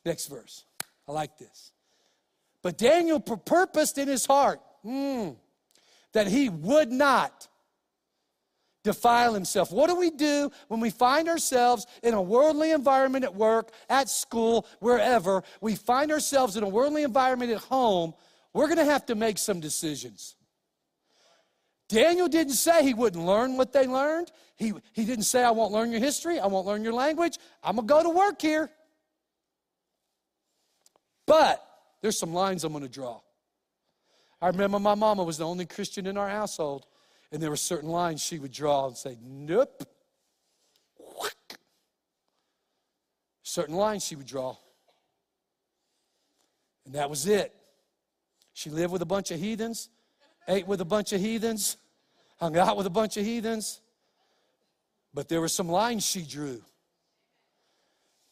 [0.06, 0.64] Next verse.
[1.08, 1.72] I like this.
[2.62, 5.36] But Daniel purposed in his heart mm,
[6.14, 7.48] that he would not
[8.84, 9.72] defile himself.
[9.72, 14.10] What do we do when we find ourselves in a worldly environment at work, at
[14.10, 15.44] school, wherever?
[15.60, 18.14] We find ourselves in a worldly environment at home.
[18.54, 20.37] We're going to have to make some decisions.
[21.90, 24.32] Daniel didn't say he wouldn't learn what they learned.
[24.56, 27.38] He, he didn't say, I won't learn your history, I won't learn your language.
[27.64, 28.70] I'm going to go to work here.
[31.26, 31.64] But
[32.02, 33.22] there's some lines I'm going to draw.
[34.42, 36.86] I remember my mama was the only Christian in our household,
[37.32, 39.84] and there were certain lines she would draw and say, Nope.
[43.44, 44.56] Certain lines she would draw.
[46.86, 47.54] And that was it.
[48.54, 49.90] She lived with a bunch of heathens,
[50.48, 51.78] ate with a bunch of heathens,
[52.40, 53.82] hung out with a bunch of heathens.
[55.14, 56.62] But there were some lines she drew.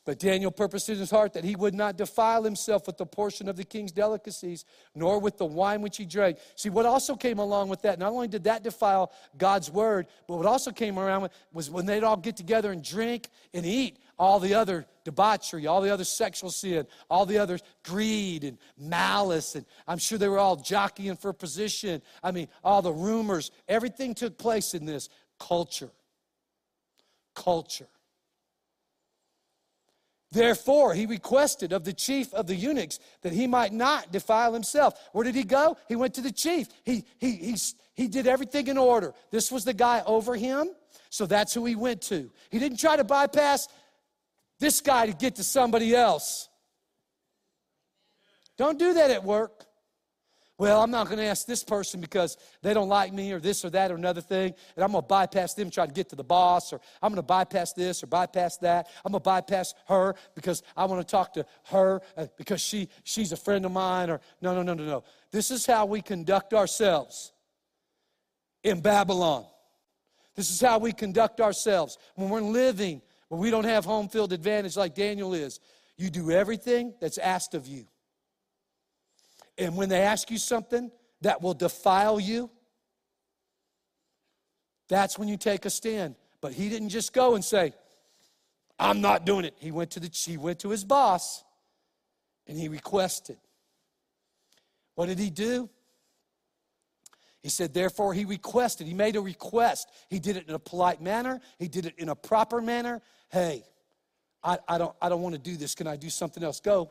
[0.06, 3.50] But Daniel purposed in his heart that he would not defile himself with the portion
[3.50, 4.64] of the king's delicacies,
[4.94, 6.38] nor with the wine which he drank.
[6.56, 10.38] See, what also came along with that, not only did that defile God's word, but
[10.38, 14.40] what also came around was when they'd all get together and drink and eat all
[14.40, 19.56] the other debauchery, all the other sexual sin, all the other greed and malice.
[19.56, 22.02] And I'm sure they were all jockeying for position.
[22.24, 25.10] I mean, all the rumors, everything took place in this
[25.40, 25.92] culture.
[27.36, 27.88] Culture.
[30.32, 35.00] Therefore, he requested of the chief of the eunuchs that he might not defile himself.
[35.14, 35.78] Where did he go?
[35.88, 36.68] He went to the chief.
[36.84, 37.56] He, he, he,
[37.94, 39.14] he did everything in order.
[39.32, 40.68] This was the guy over him,
[41.10, 42.30] so that's who he went to.
[42.50, 43.70] He didn't try to bypass
[44.60, 46.50] this guy to get to somebody else.
[48.58, 49.66] Don't do that at work.
[50.58, 53.66] Well, I'm not going to ask this person because they don't like me or this
[53.66, 54.54] or that or another thing.
[54.76, 57.18] And I'm going to bypass them trying to get to the boss or I'm going
[57.18, 58.88] to bypass this or bypass that.
[59.04, 62.88] I'm going to bypass her because I want to talk to her uh, because she,
[63.04, 65.04] she's a friend of mine or no, no, no, no, no.
[65.30, 67.34] This is how we conduct ourselves
[68.64, 69.46] in Babylon.
[70.36, 74.34] This is how we conduct ourselves when we're living, when we don't have home field
[74.34, 75.60] advantage like Daniel is.
[75.98, 77.86] You do everything that's asked of you.
[79.58, 82.50] And when they ask you something that will defile you,
[84.90, 86.16] that's when you take a stand.
[86.42, 87.74] But he didn't just go and say,
[88.78, 89.56] I'm not doing it.
[89.58, 91.44] He went to the he went to his boss
[92.46, 93.38] and he requested.
[94.96, 95.70] What did he do?
[97.42, 98.88] He said, therefore, he requested.
[98.88, 99.90] He made a request.
[100.10, 103.02] He did it in a polite manner, he did it in a proper manner.
[103.36, 103.66] Hey,
[104.42, 105.76] I, I don't, I don't want to do this.
[105.76, 106.62] Can I do something else?
[106.62, 106.90] Go.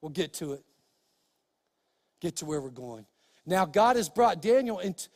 [0.00, 0.64] We'll get to it
[2.20, 3.06] get to where we're going.
[3.46, 5.08] Now, God has brought Daniel into.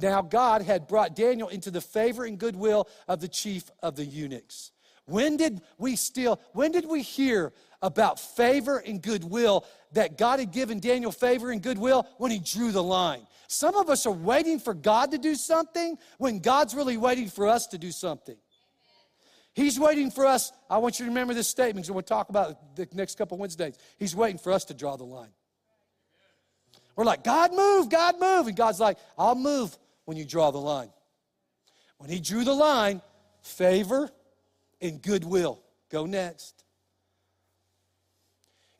[0.00, 4.04] Now, God had brought Daniel into the favor and goodwill of the chief of the
[4.04, 4.70] eunuchs.
[5.06, 7.52] When did we still, when did we hear
[7.82, 12.70] about favor and goodwill that God had given Daniel favor and goodwill when he drew
[12.70, 13.26] the line?
[13.48, 17.48] Some of us are waiting for God to do something when God's really waiting for
[17.48, 18.36] us to do something.
[19.56, 20.52] He's waiting for us.
[20.68, 23.38] I want you to remember this statement because we'll talk about it the next couple
[23.38, 23.78] Wednesdays.
[23.96, 25.30] He's waiting for us to draw the line.
[26.94, 28.48] We're like, God move, God move.
[28.48, 30.90] And God's like, I'll move when you draw the line.
[31.96, 33.00] When he drew the line,
[33.40, 34.10] favor
[34.82, 35.62] and goodwill.
[35.90, 36.55] Go next.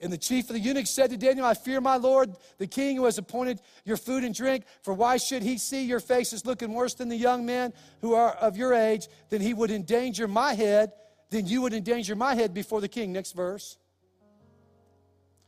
[0.00, 2.96] And the chief of the eunuchs said to Daniel, I fear my Lord, the king
[2.96, 6.74] who has appointed your food and drink, for why should he see your faces looking
[6.74, 7.72] worse than the young men
[8.02, 9.08] who are of your age?
[9.30, 10.92] Then he would endanger my head,
[11.30, 13.12] then you would endanger my head before the king.
[13.12, 13.78] Next verse.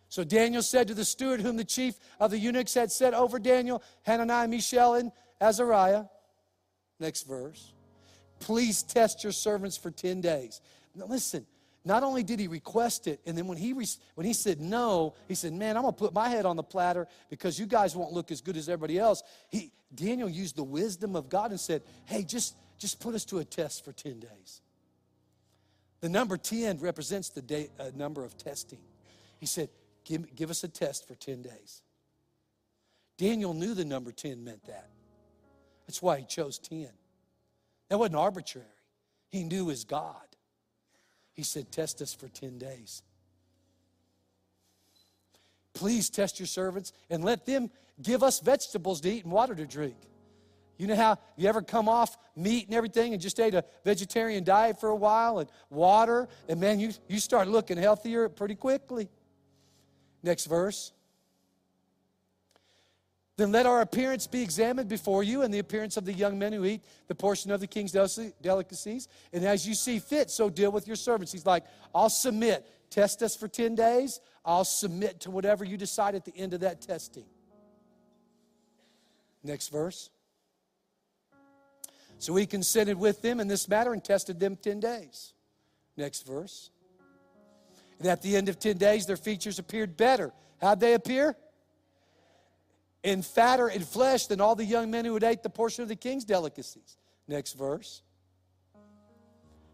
[0.08, 3.38] So Daniel said to the steward, whom the chief of the eunuchs had set over
[3.38, 6.04] Daniel, Hananiah, Mishael, and Azariah.
[6.98, 7.74] Next verse.
[8.40, 10.62] Please test your servants for 10 days.
[10.94, 11.46] Now listen,
[11.84, 15.34] not only did he request it, and then when he, when he said no, he
[15.34, 18.12] said, Man, I'm going to put my head on the platter because you guys won't
[18.12, 19.22] look as good as everybody else.
[19.48, 23.38] He, Daniel used the wisdom of God and said, Hey, just, just put us to
[23.38, 24.60] a test for 10 days.
[26.00, 28.80] The number 10 represents the day, uh, number of testing.
[29.38, 29.68] He said,
[30.04, 31.82] Give, give us a test for 10 days.
[33.16, 34.88] Daniel knew the number 10 meant that.
[35.86, 36.88] That's why he chose 10.
[37.88, 38.66] That wasn't arbitrary.
[39.30, 40.27] He knew his God.
[41.38, 43.04] He said, Test us for 10 days.
[45.72, 47.70] Please test your servants and let them
[48.02, 49.94] give us vegetables to eat and water to drink.
[50.78, 54.42] You know how you ever come off meat and everything and just ate a vegetarian
[54.42, 59.08] diet for a while and water, and man, you, you start looking healthier pretty quickly.
[60.24, 60.92] Next verse.
[63.38, 66.52] Then let our appearance be examined before you and the appearance of the young men
[66.52, 69.06] who eat the portion of the king's delicacies.
[69.32, 71.30] And as you see fit, so deal with your servants.
[71.30, 71.62] He's like,
[71.94, 72.66] I'll submit.
[72.90, 74.18] Test us for 10 days.
[74.44, 77.26] I'll submit to whatever you decide at the end of that testing.
[79.44, 80.10] Next verse.
[82.18, 85.32] So he consented with them in this matter and tested them 10 days.
[85.96, 86.70] Next verse.
[88.00, 90.32] And at the end of 10 days, their features appeared better.
[90.60, 91.36] How'd they appear?
[93.04, 95.88] And fatter in flesh than all the young men who had ate the portion of
[95.88, 96.96] the king's delicacies.
[97.26, 98.02] Next verse.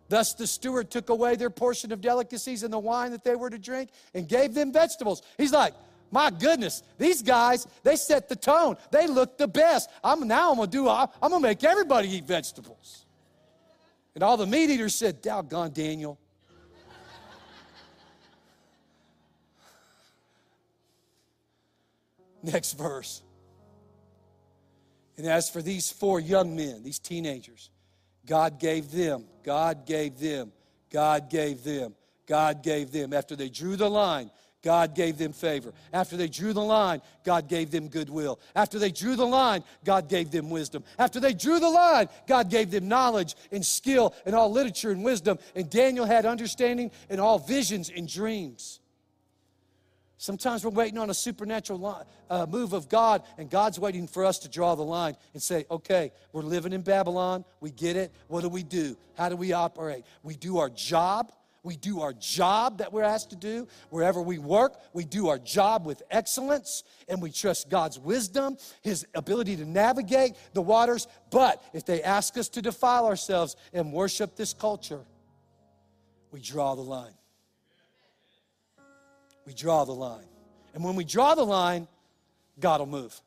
[0.09, 3.51] Thus the steward took away their portion of delicacies and the wine that they were
[3.51, 5.23] to drink and gave them vegetables.
[5.39, 5.75] He's like,
[6.11, 8.77] my goodness, these guys, they set the tone.
[8.91, 9.91] They look the best.
[10.03, 13.05] I'm now I'm gonna do I'm gonna make everybody eat vegetables.
[14.15, 16.19] And all the meat eaters said, Doggone Daniel.
[22.45, 23.23] Next verse.
[25.17, 27.71] And as for these four young men, these teenagers,
[28.27, 30.53] God gave them, God gave them,
[30.91, 31.95] God gave them,
[32.27, 33.15] God gave them.
[33.15, 34.31] After they drew the line,
[34.63, 35.73] God gave them favor.
[35.93, 38.39] After they drew the line, God gave them goodwill.
[38.55, 40.85] After they drew the line, God gave them wisdom.
[40.99, 45.05] After they drew the line, God gave them knowledge and skill and all literature and
[45.05, 45.39] wisdom.
[45.55, 48.81] And Daniel had understanding and all visions and dreams.
[50.25, 54.39] Sometimes we're waiting on a supernatural uh, move of God, and God's waiting for us
[54.39, 57.45] to draw the line and say, okay, we're living in Babylon.
[57.61, 58.11] We get it.
[58.29, 58.97] What do we do?
[59.19, 60.07] How do we operate?
[60.23, 61.31] We do our job.
[61.63, 63.69] We do our job that we're asked to do.
[63.91, 69.07] Wherever we work, we do our job with excellence, and we trust God's wisdom, His
[69.15, 71.07] ability to navigate the waters.
[71.31, 75.05] But if they ask us to defile ourselves and worship this culture,
[76.31, 77.13] we draw the line
[79.47, 80.27] we draw the line.
[80.75, 81.87] And when we draw the line,
[82.59, 83.21] God will move.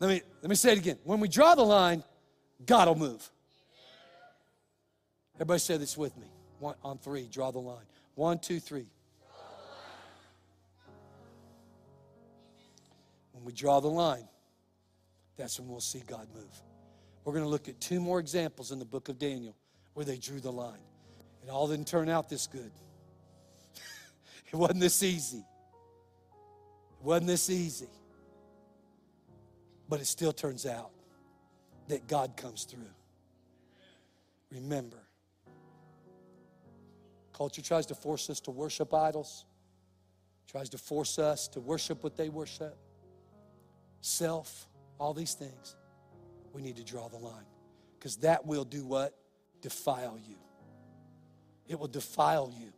[0.00, 0.98] Let me, let me say it again.
[1.04, 2.02] When we draw the line,
[2.64, 3.30] God will move.
[5.36, 6.26] Everybody say this with me.
[6.58, 7.84] One, on three, draw the line.
[8.14, 8.86] One, two, three.
[13.32, 14.26] When we draw the line,
[15.36, 16.62] that's when we'll see God move.
[17.24, 19.54] We're going to look at two more examples in the book of Daniel
[19.94, 20.80] where they drew the line.
[21.44, 22.72] It all didn't turn out this good.
[24.52, 25.38] It wasn't this easy.
[25.38, 27.88] It wasn't this easy.
[29.88, 30.90] But it still turns out
[31.88, 32.90] that God comes through.
[34.50, 34.98] Remember,
[37.32, 39.44] culture tries to force us to worship idols,
[40.50, 42.76] tries to force us to worship what they worship,
[44.00, 44.66] self,
[44.98, 45.76] all these things.
[46.52, 47.44] We need to draw the line
[47.98, 49.14] because that will do what?
[49.60, 50.36] Defile you.
[51.66, 52.72] It will defile you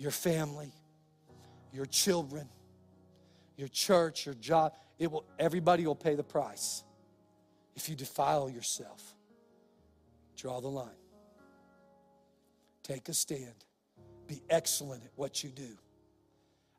[0.00, 0.72] your family,
[1.72, 2.48] your children,
[3.56, 4.72] your church, your job.
[4.98, 6.82] It will, everybody will pay the price
[7.76, 9.14] if you defile yourself.
[10.36, 10.88] Draw the line.
[12.82, 13.52] Take a stand.
[14.26, 15.76] Be excellent at what you do.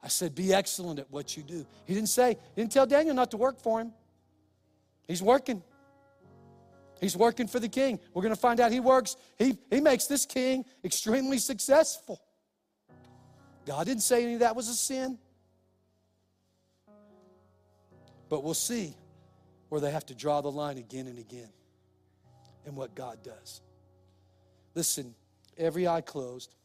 [0.01, 1.63] I said, be excellent at what you do.
[1.85, 3.93] He didn't say, he didn't tell Daniel not to work for him.
[5.07, 5.61] He's working.
[6.99, 7.99] He's working for the king.
[8.15, 9.15] We're going to find out he works.
[9.37, 12.19] He, he makes this king extremely successful.
[13.65, 15.17] God didn't say any of that was a sin.
[18.29, 18.95] But we'll see
[19.69, 21.49] where they have to draw the line again and again
[22.65, 23.61] and what God does.
[24.73, 25.13] Listen,
[25.57, 26.55] every eye closed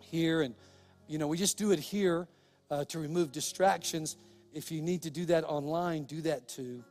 [0.00, 0.54] here, and
[1.08, 2.26] you know, we just do it here
[2.70, 4.16] uh, to remove distractions.
[4.52, 6.82] If you need to do that online, do that too.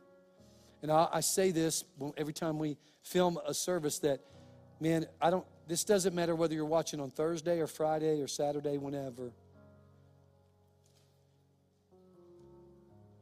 [0.82, 1.84] And I, I say this
[2.16, 4.20] every time we film a service that,
[4.80, 8.78] man, I don't, this doesn't matter whether you're watching on Thursday or Friday or Saturday,
[8.78, 9.32] whenever.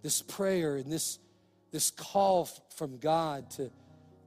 [0.02, 1.18] This prayer and this,
[1.72, 2.44] this call
[2.76, 3.70] from God to,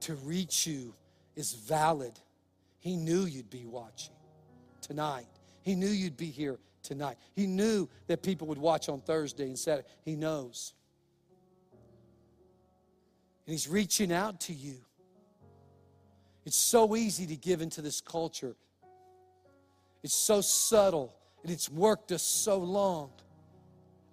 [0.00, 0.94] to reach you
[1.36, 2.18] is valid.
[2.80, 4.14] He knew you'd be watching
[4.80, 5.26] tonight.
[5.62, 7.18] He knew you'd be here tonight.
[7.36, 9.86] He knew that people would watch on Thursday and Saturday.
[10.04, 10.74] He knows.
[13.46, 14.78] And He's reaching out to you.
[16.44, 18.56] It's so easy to give into this culture.
[20.02, 23.10] It's so subtle and it's worked us so long.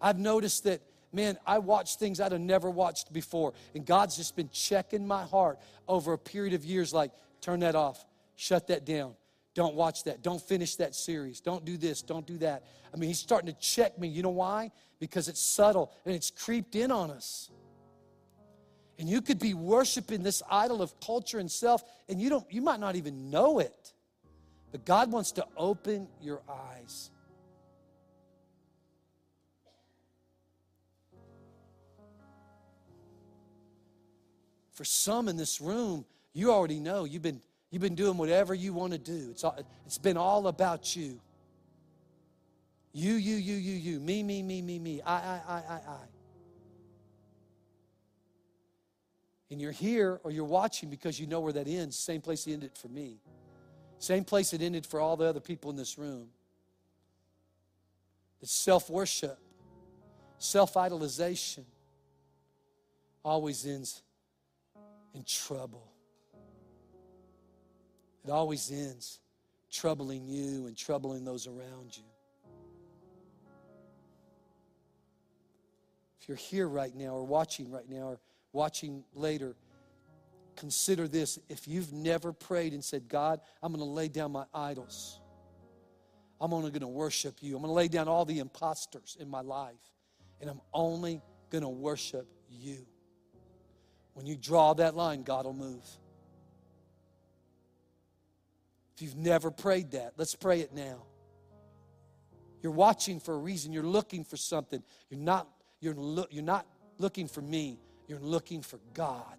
[0.01, 0.81] I've noticed that,
[1.13, 3.53] man, I watch things I'd have never watched before.
[3.73, 7.11] And God's just been checking my heart over a period of years like,
[7.41, 8.05] turn that off,
[8.35, 9.15] shut that down.
[9.53, 10.21] Don't watch that.
[10.21, 11.39] Don't finish that series.
[11.39, 12.01] Don't do this.
[12.01, 12.65] Don't do that.
[12.93, 14.09] I mean, he's starting to check me.
[14.09, 14.71] You know why?
[14.99, 17.49] Because it's subtle and it's creeped in on us.
[18.97, 22.61] And you could be worshiping this idol of culture and self, and you don't, you
[22.61, 23.93] might not even know it.
[24.71, 27.09] But God wants to open your eyes.
[34.71, 37.41] For some in this room, you already know you've been,
[37.71, 39.29] you've been doing whatever you want to do.
[39.31, 41.19] It's, all, it's been all about you.
[42.91, 43.99] You, you, you, you, you.
[43.99, 45.01] Me, me, me, me, me.
[45.01, 45.97] I, I, I, I, I.
[49.51, 52.53] and you're here or you're watching because you know where that ends, same place it
[52.53, 53.19] ended for me.
[53.99, 56.27] Same place it ended for all the other people in this room.
[58.41, 59.37] It's self worship.
[60.37, 61.63] self idolization
[63.23, 64.01] always ends
[65.13, 65.91] in trouble.
[68.23, 69.19] It always ends
[69.71, 72.03] troubling you and troubling those around you.
[76.21, 78.19] If you're here right now or watching right now or
[78.55, 79.55] watching later,
[80.55, 81.37] consider this.
[81.49, 85.19] If you've never prayed and said, God, I'm going to lay down my idols,
[86.39, 89.29] I'm only going to worship you, I'm going to lay down all the imposters in
[89.29, 89.75] my life,
[90.41, 92.85] and I'm only going to worship you.
[94.13, 95.85] When you draw that line, God will move.
[98.95, 101.03] If you've never prayed that, let's pray it now.
[102.61, 103.73] You're watching for a reason.
[103.73, 104.81] You're looking for something.
[105.09, 105.49] You're not,
[105.81, 106.65] you're, lo- you're not
[106.97, 107.77] looking for me.
[108.07, 109.37] You're looking for God.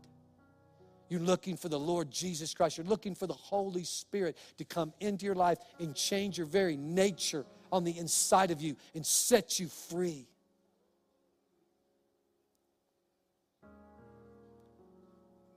[1.09, 2.79] You're looking for the Lord Jesus Christ.
[2.79, 6.77] You're looking for the Holy Spirit to come into your life and change your very
[6.77, 10.27] nature on the inside of you and set you free.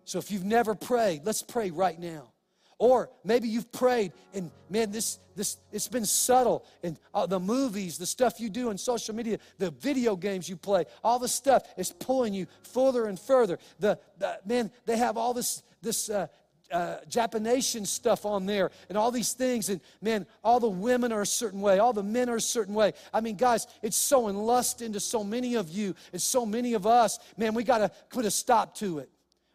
[0.05, 2.31] So if you've never prayed, let's pray right now.
[2.79, 7.97] Or maybe you've prayed and man, this this it's been subtle and uh, the movies,
[7.97, 11.63] the stuff you do on social media, the video games you play, all the stuff
[11.77, 13.59] is pulling you further and further.
[13.79, 16.27] The, the man, they have all this this uh,
[16.71, 19.69] uh, Japanation stuff on there and all these things.
[19.69, 22.73] And man, all the women are a certain way, all the men are a certain
[22.73, 22.93] way.
[23.13, 26.87] I mean, guys, it's so lust into so many of you and so many of
[26.87, 27.19] us.
[27.37, 29.09] Man, we got to put a stop to it.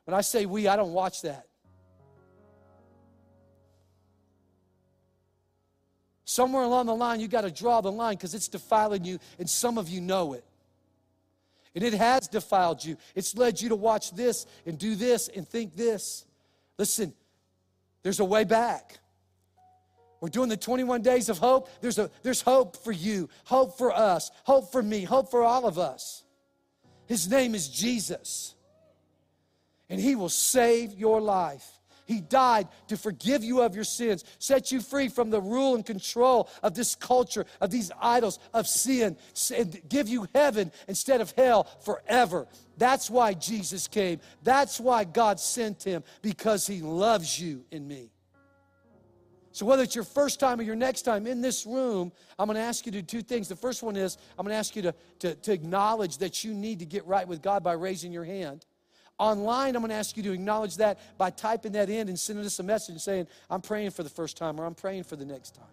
[0.05, 1.47] When I say we, I don't watch that.
[6.25, 9.49] Somewhere along the line, you got to draw the line because it's defiling you, and
[9.49, 10.45] some of you know it.
[11.75, 12.97] And it has defiled you.
[13.15, 16.25] It's led you to watch this and do this and think this.
[16.79, 17.13] Listen,
[18.03, 18.99] there's a way back.
[20.21, 21.69] We're doing the 21 days of hope.
[21.83, 25.67] There's, a, there's hope for you, hope for us, hope for me, hope for all
[25.67, 26.23] of us.
[27.07, 28.55] His name is Jesus,
[29.91, 31.69] and He will save your life.
[32.07, 35.85] He died to forgive you of your sins, set you free from the rule and
[35.85, 39.17] control of this culture, of these idols, of sin,
[39.57, 42.47] and give you heaven instead of hell forever.
[42.77, 44.21] That's why Jesus came.
[44.43, 48.11] That's why God sent him, because he loves you and me.
[49.53, 52.57] So, whether it's your first time or your next time in this room, I'm going
[52.57, 53.47] to ask you to do two things.
[53.47, 56.53] The first one is I'm going to ask you to, to, to acknowledge that you
[56.53, 58.67] need to get right with God by raising your hand.
[59.19, 62.45] Online, I'm going to ask you to acknowledge that by typing that in and sending
[62.45, 65.25] us a message saying, I'm praying for the first time or I'm praying for the
[65.25, 65.67] next time.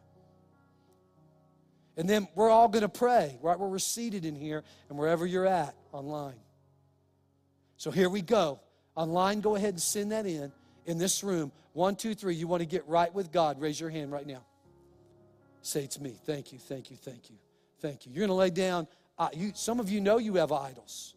[1.97, 5.25] And then we're all going to pray right where we're seated in here and wherever
[5.25, 6.39] you're at online.
[7.77, 8.59] So here we go.
[8.95, 10.51] Online, go ahead and send that in.
[10.85, 13.59] In this room, one, two, three, you want to get right with God.
[13.59, 14.43] Raise your hand right now.
[15.61, 16.15] Say it's me.
[16.25, 17.35] Thank you, thank you, thank you,
[17.79, 18.11] thank you.
[18.11, 18.87] You're going to lay down.
[19.17, 21.13] Uh, you, some of you know you have idols.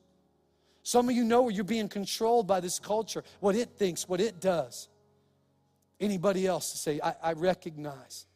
[0.85, 4.39] Some of you know you're being controlled by this culture, what it thinks, what it
[4.39, 4.89] does.
[5.99, 8.27] Anybody else to say, I, I recognize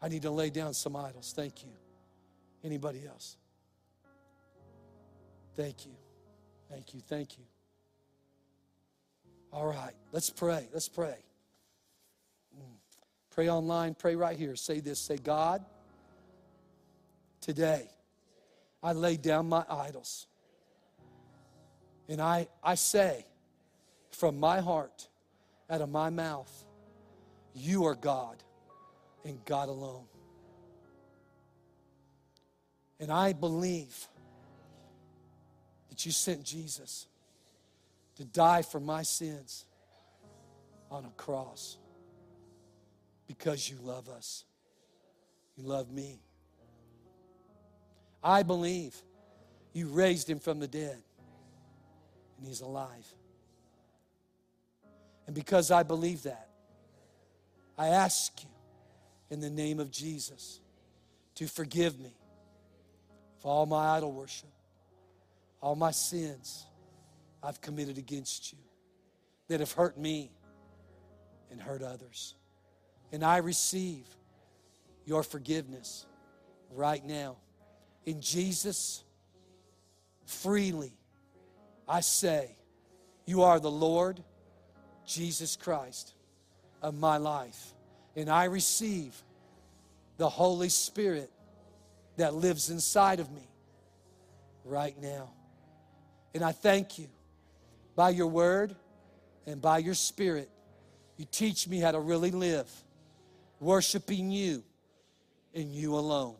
[0.00, 1.34] I need to lay down some idols.
[1.36, 1.70] Thank you.
[2.64, 3.36] Anybody else?
[5.54, 5.92] Thank you.
[6.70, 7.00] Thank you.
[7.06, 7.44] Thank you.
[9.52, 10.66] All right, let's pray.
[10.72, 11.16] Let's pray.
[12.56, 12.62] Mm.
[13.30, 14.56] Pray online, pray right here.
[14.56, 15.62] Say this say, God,
[17.42, 17.90] today
[18.82, 20.26] I lay down my idols.
[22.08, 23.26] And I, I say
[24.10, 25.08] from my heart,
[25.70, 26.50] out of my mouth,
[27.54, 28.42] you are God
[29.24, 30.06] and God alone.
[32.98, 34.08] And I believe
[35.90, 37.06] that you sent Jesus
[38.16, 39.66] to die for my sins
[40.90, 41.76] on a cross
[43.26, 44.44] because you love us.
[45.56, 46.20] You love me.
[48.24, 48.96] I believe
[49.74, 51.02] you raised him from the dead
[52.38, 53.06] and He's alive.
[55.26, 56.48] And because I believe that,
[57.76, 58.48] I ask you
[59.30, 60.60] in the name of Jesus
[61.34, 62.14] to forgive me
[63.40, 64.48] for all my idol worship,
[65.60, 66.66] all my sins
[67.42, 68.58] I've committed against you
[69.48, 70.32] that have hurt me
[71.50, 72.34] and hurt others.
[73.12, 74.06] And I receive
[75.04, 76.06] your forgiveness
[76.70, 77.36] right now.
[78.04, 79.04] In Jesus,
[80.26, 80.92] freely
[81.88, 82.50] I say,
[83.26, 84.22] You are the Lord
[85.06, 86.14] Jesus Christ
[86.82, 87.74] of my life.
[88.14, 89.14] And I receive
[90.16, 91.30] the Holy Spirit
[92.16, 93.48] that lives inside of me
[94.64, 95.30] right now.
[96.34, 97.08] And I thank you
[97.96, 98.74] by your word
[99.46, 100.50] and by your spirit.
[101.16, 102.70] You teach me how to really live,
[103.60, 104.62] worshiping you
[105.54, 106.36] and you alone,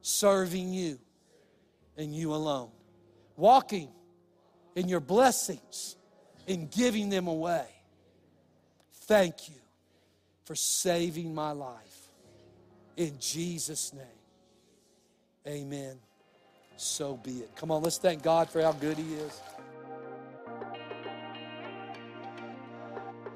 [0.00, 0.98] serving you
[1.96, 2.70] and you alone.
[3.36, 3.88] Walking
[4.74, 5.96] in your blessings
[6.46, 7.66] in giving them away.
[9.06, 9.56] Thank you
[10.44, 12.08] for saving my life.
[12.96, 14.04] In Jesus' name,
[15.46, 15.96] amen.
[16.76, 17.50] So be it.
[17.56, 19.40] Come on, let's thank God for how good He is.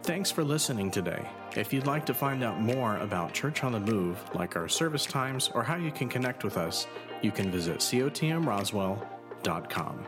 [0.02, 1.26] Thanks for listening today.
[1.56, 5.04] If you'd like to find out more about Church on the Move, like our service
[5.04, 6.86] times or how you can connect with us,
[7.22, 10.06] you can visit cotmroswell.com.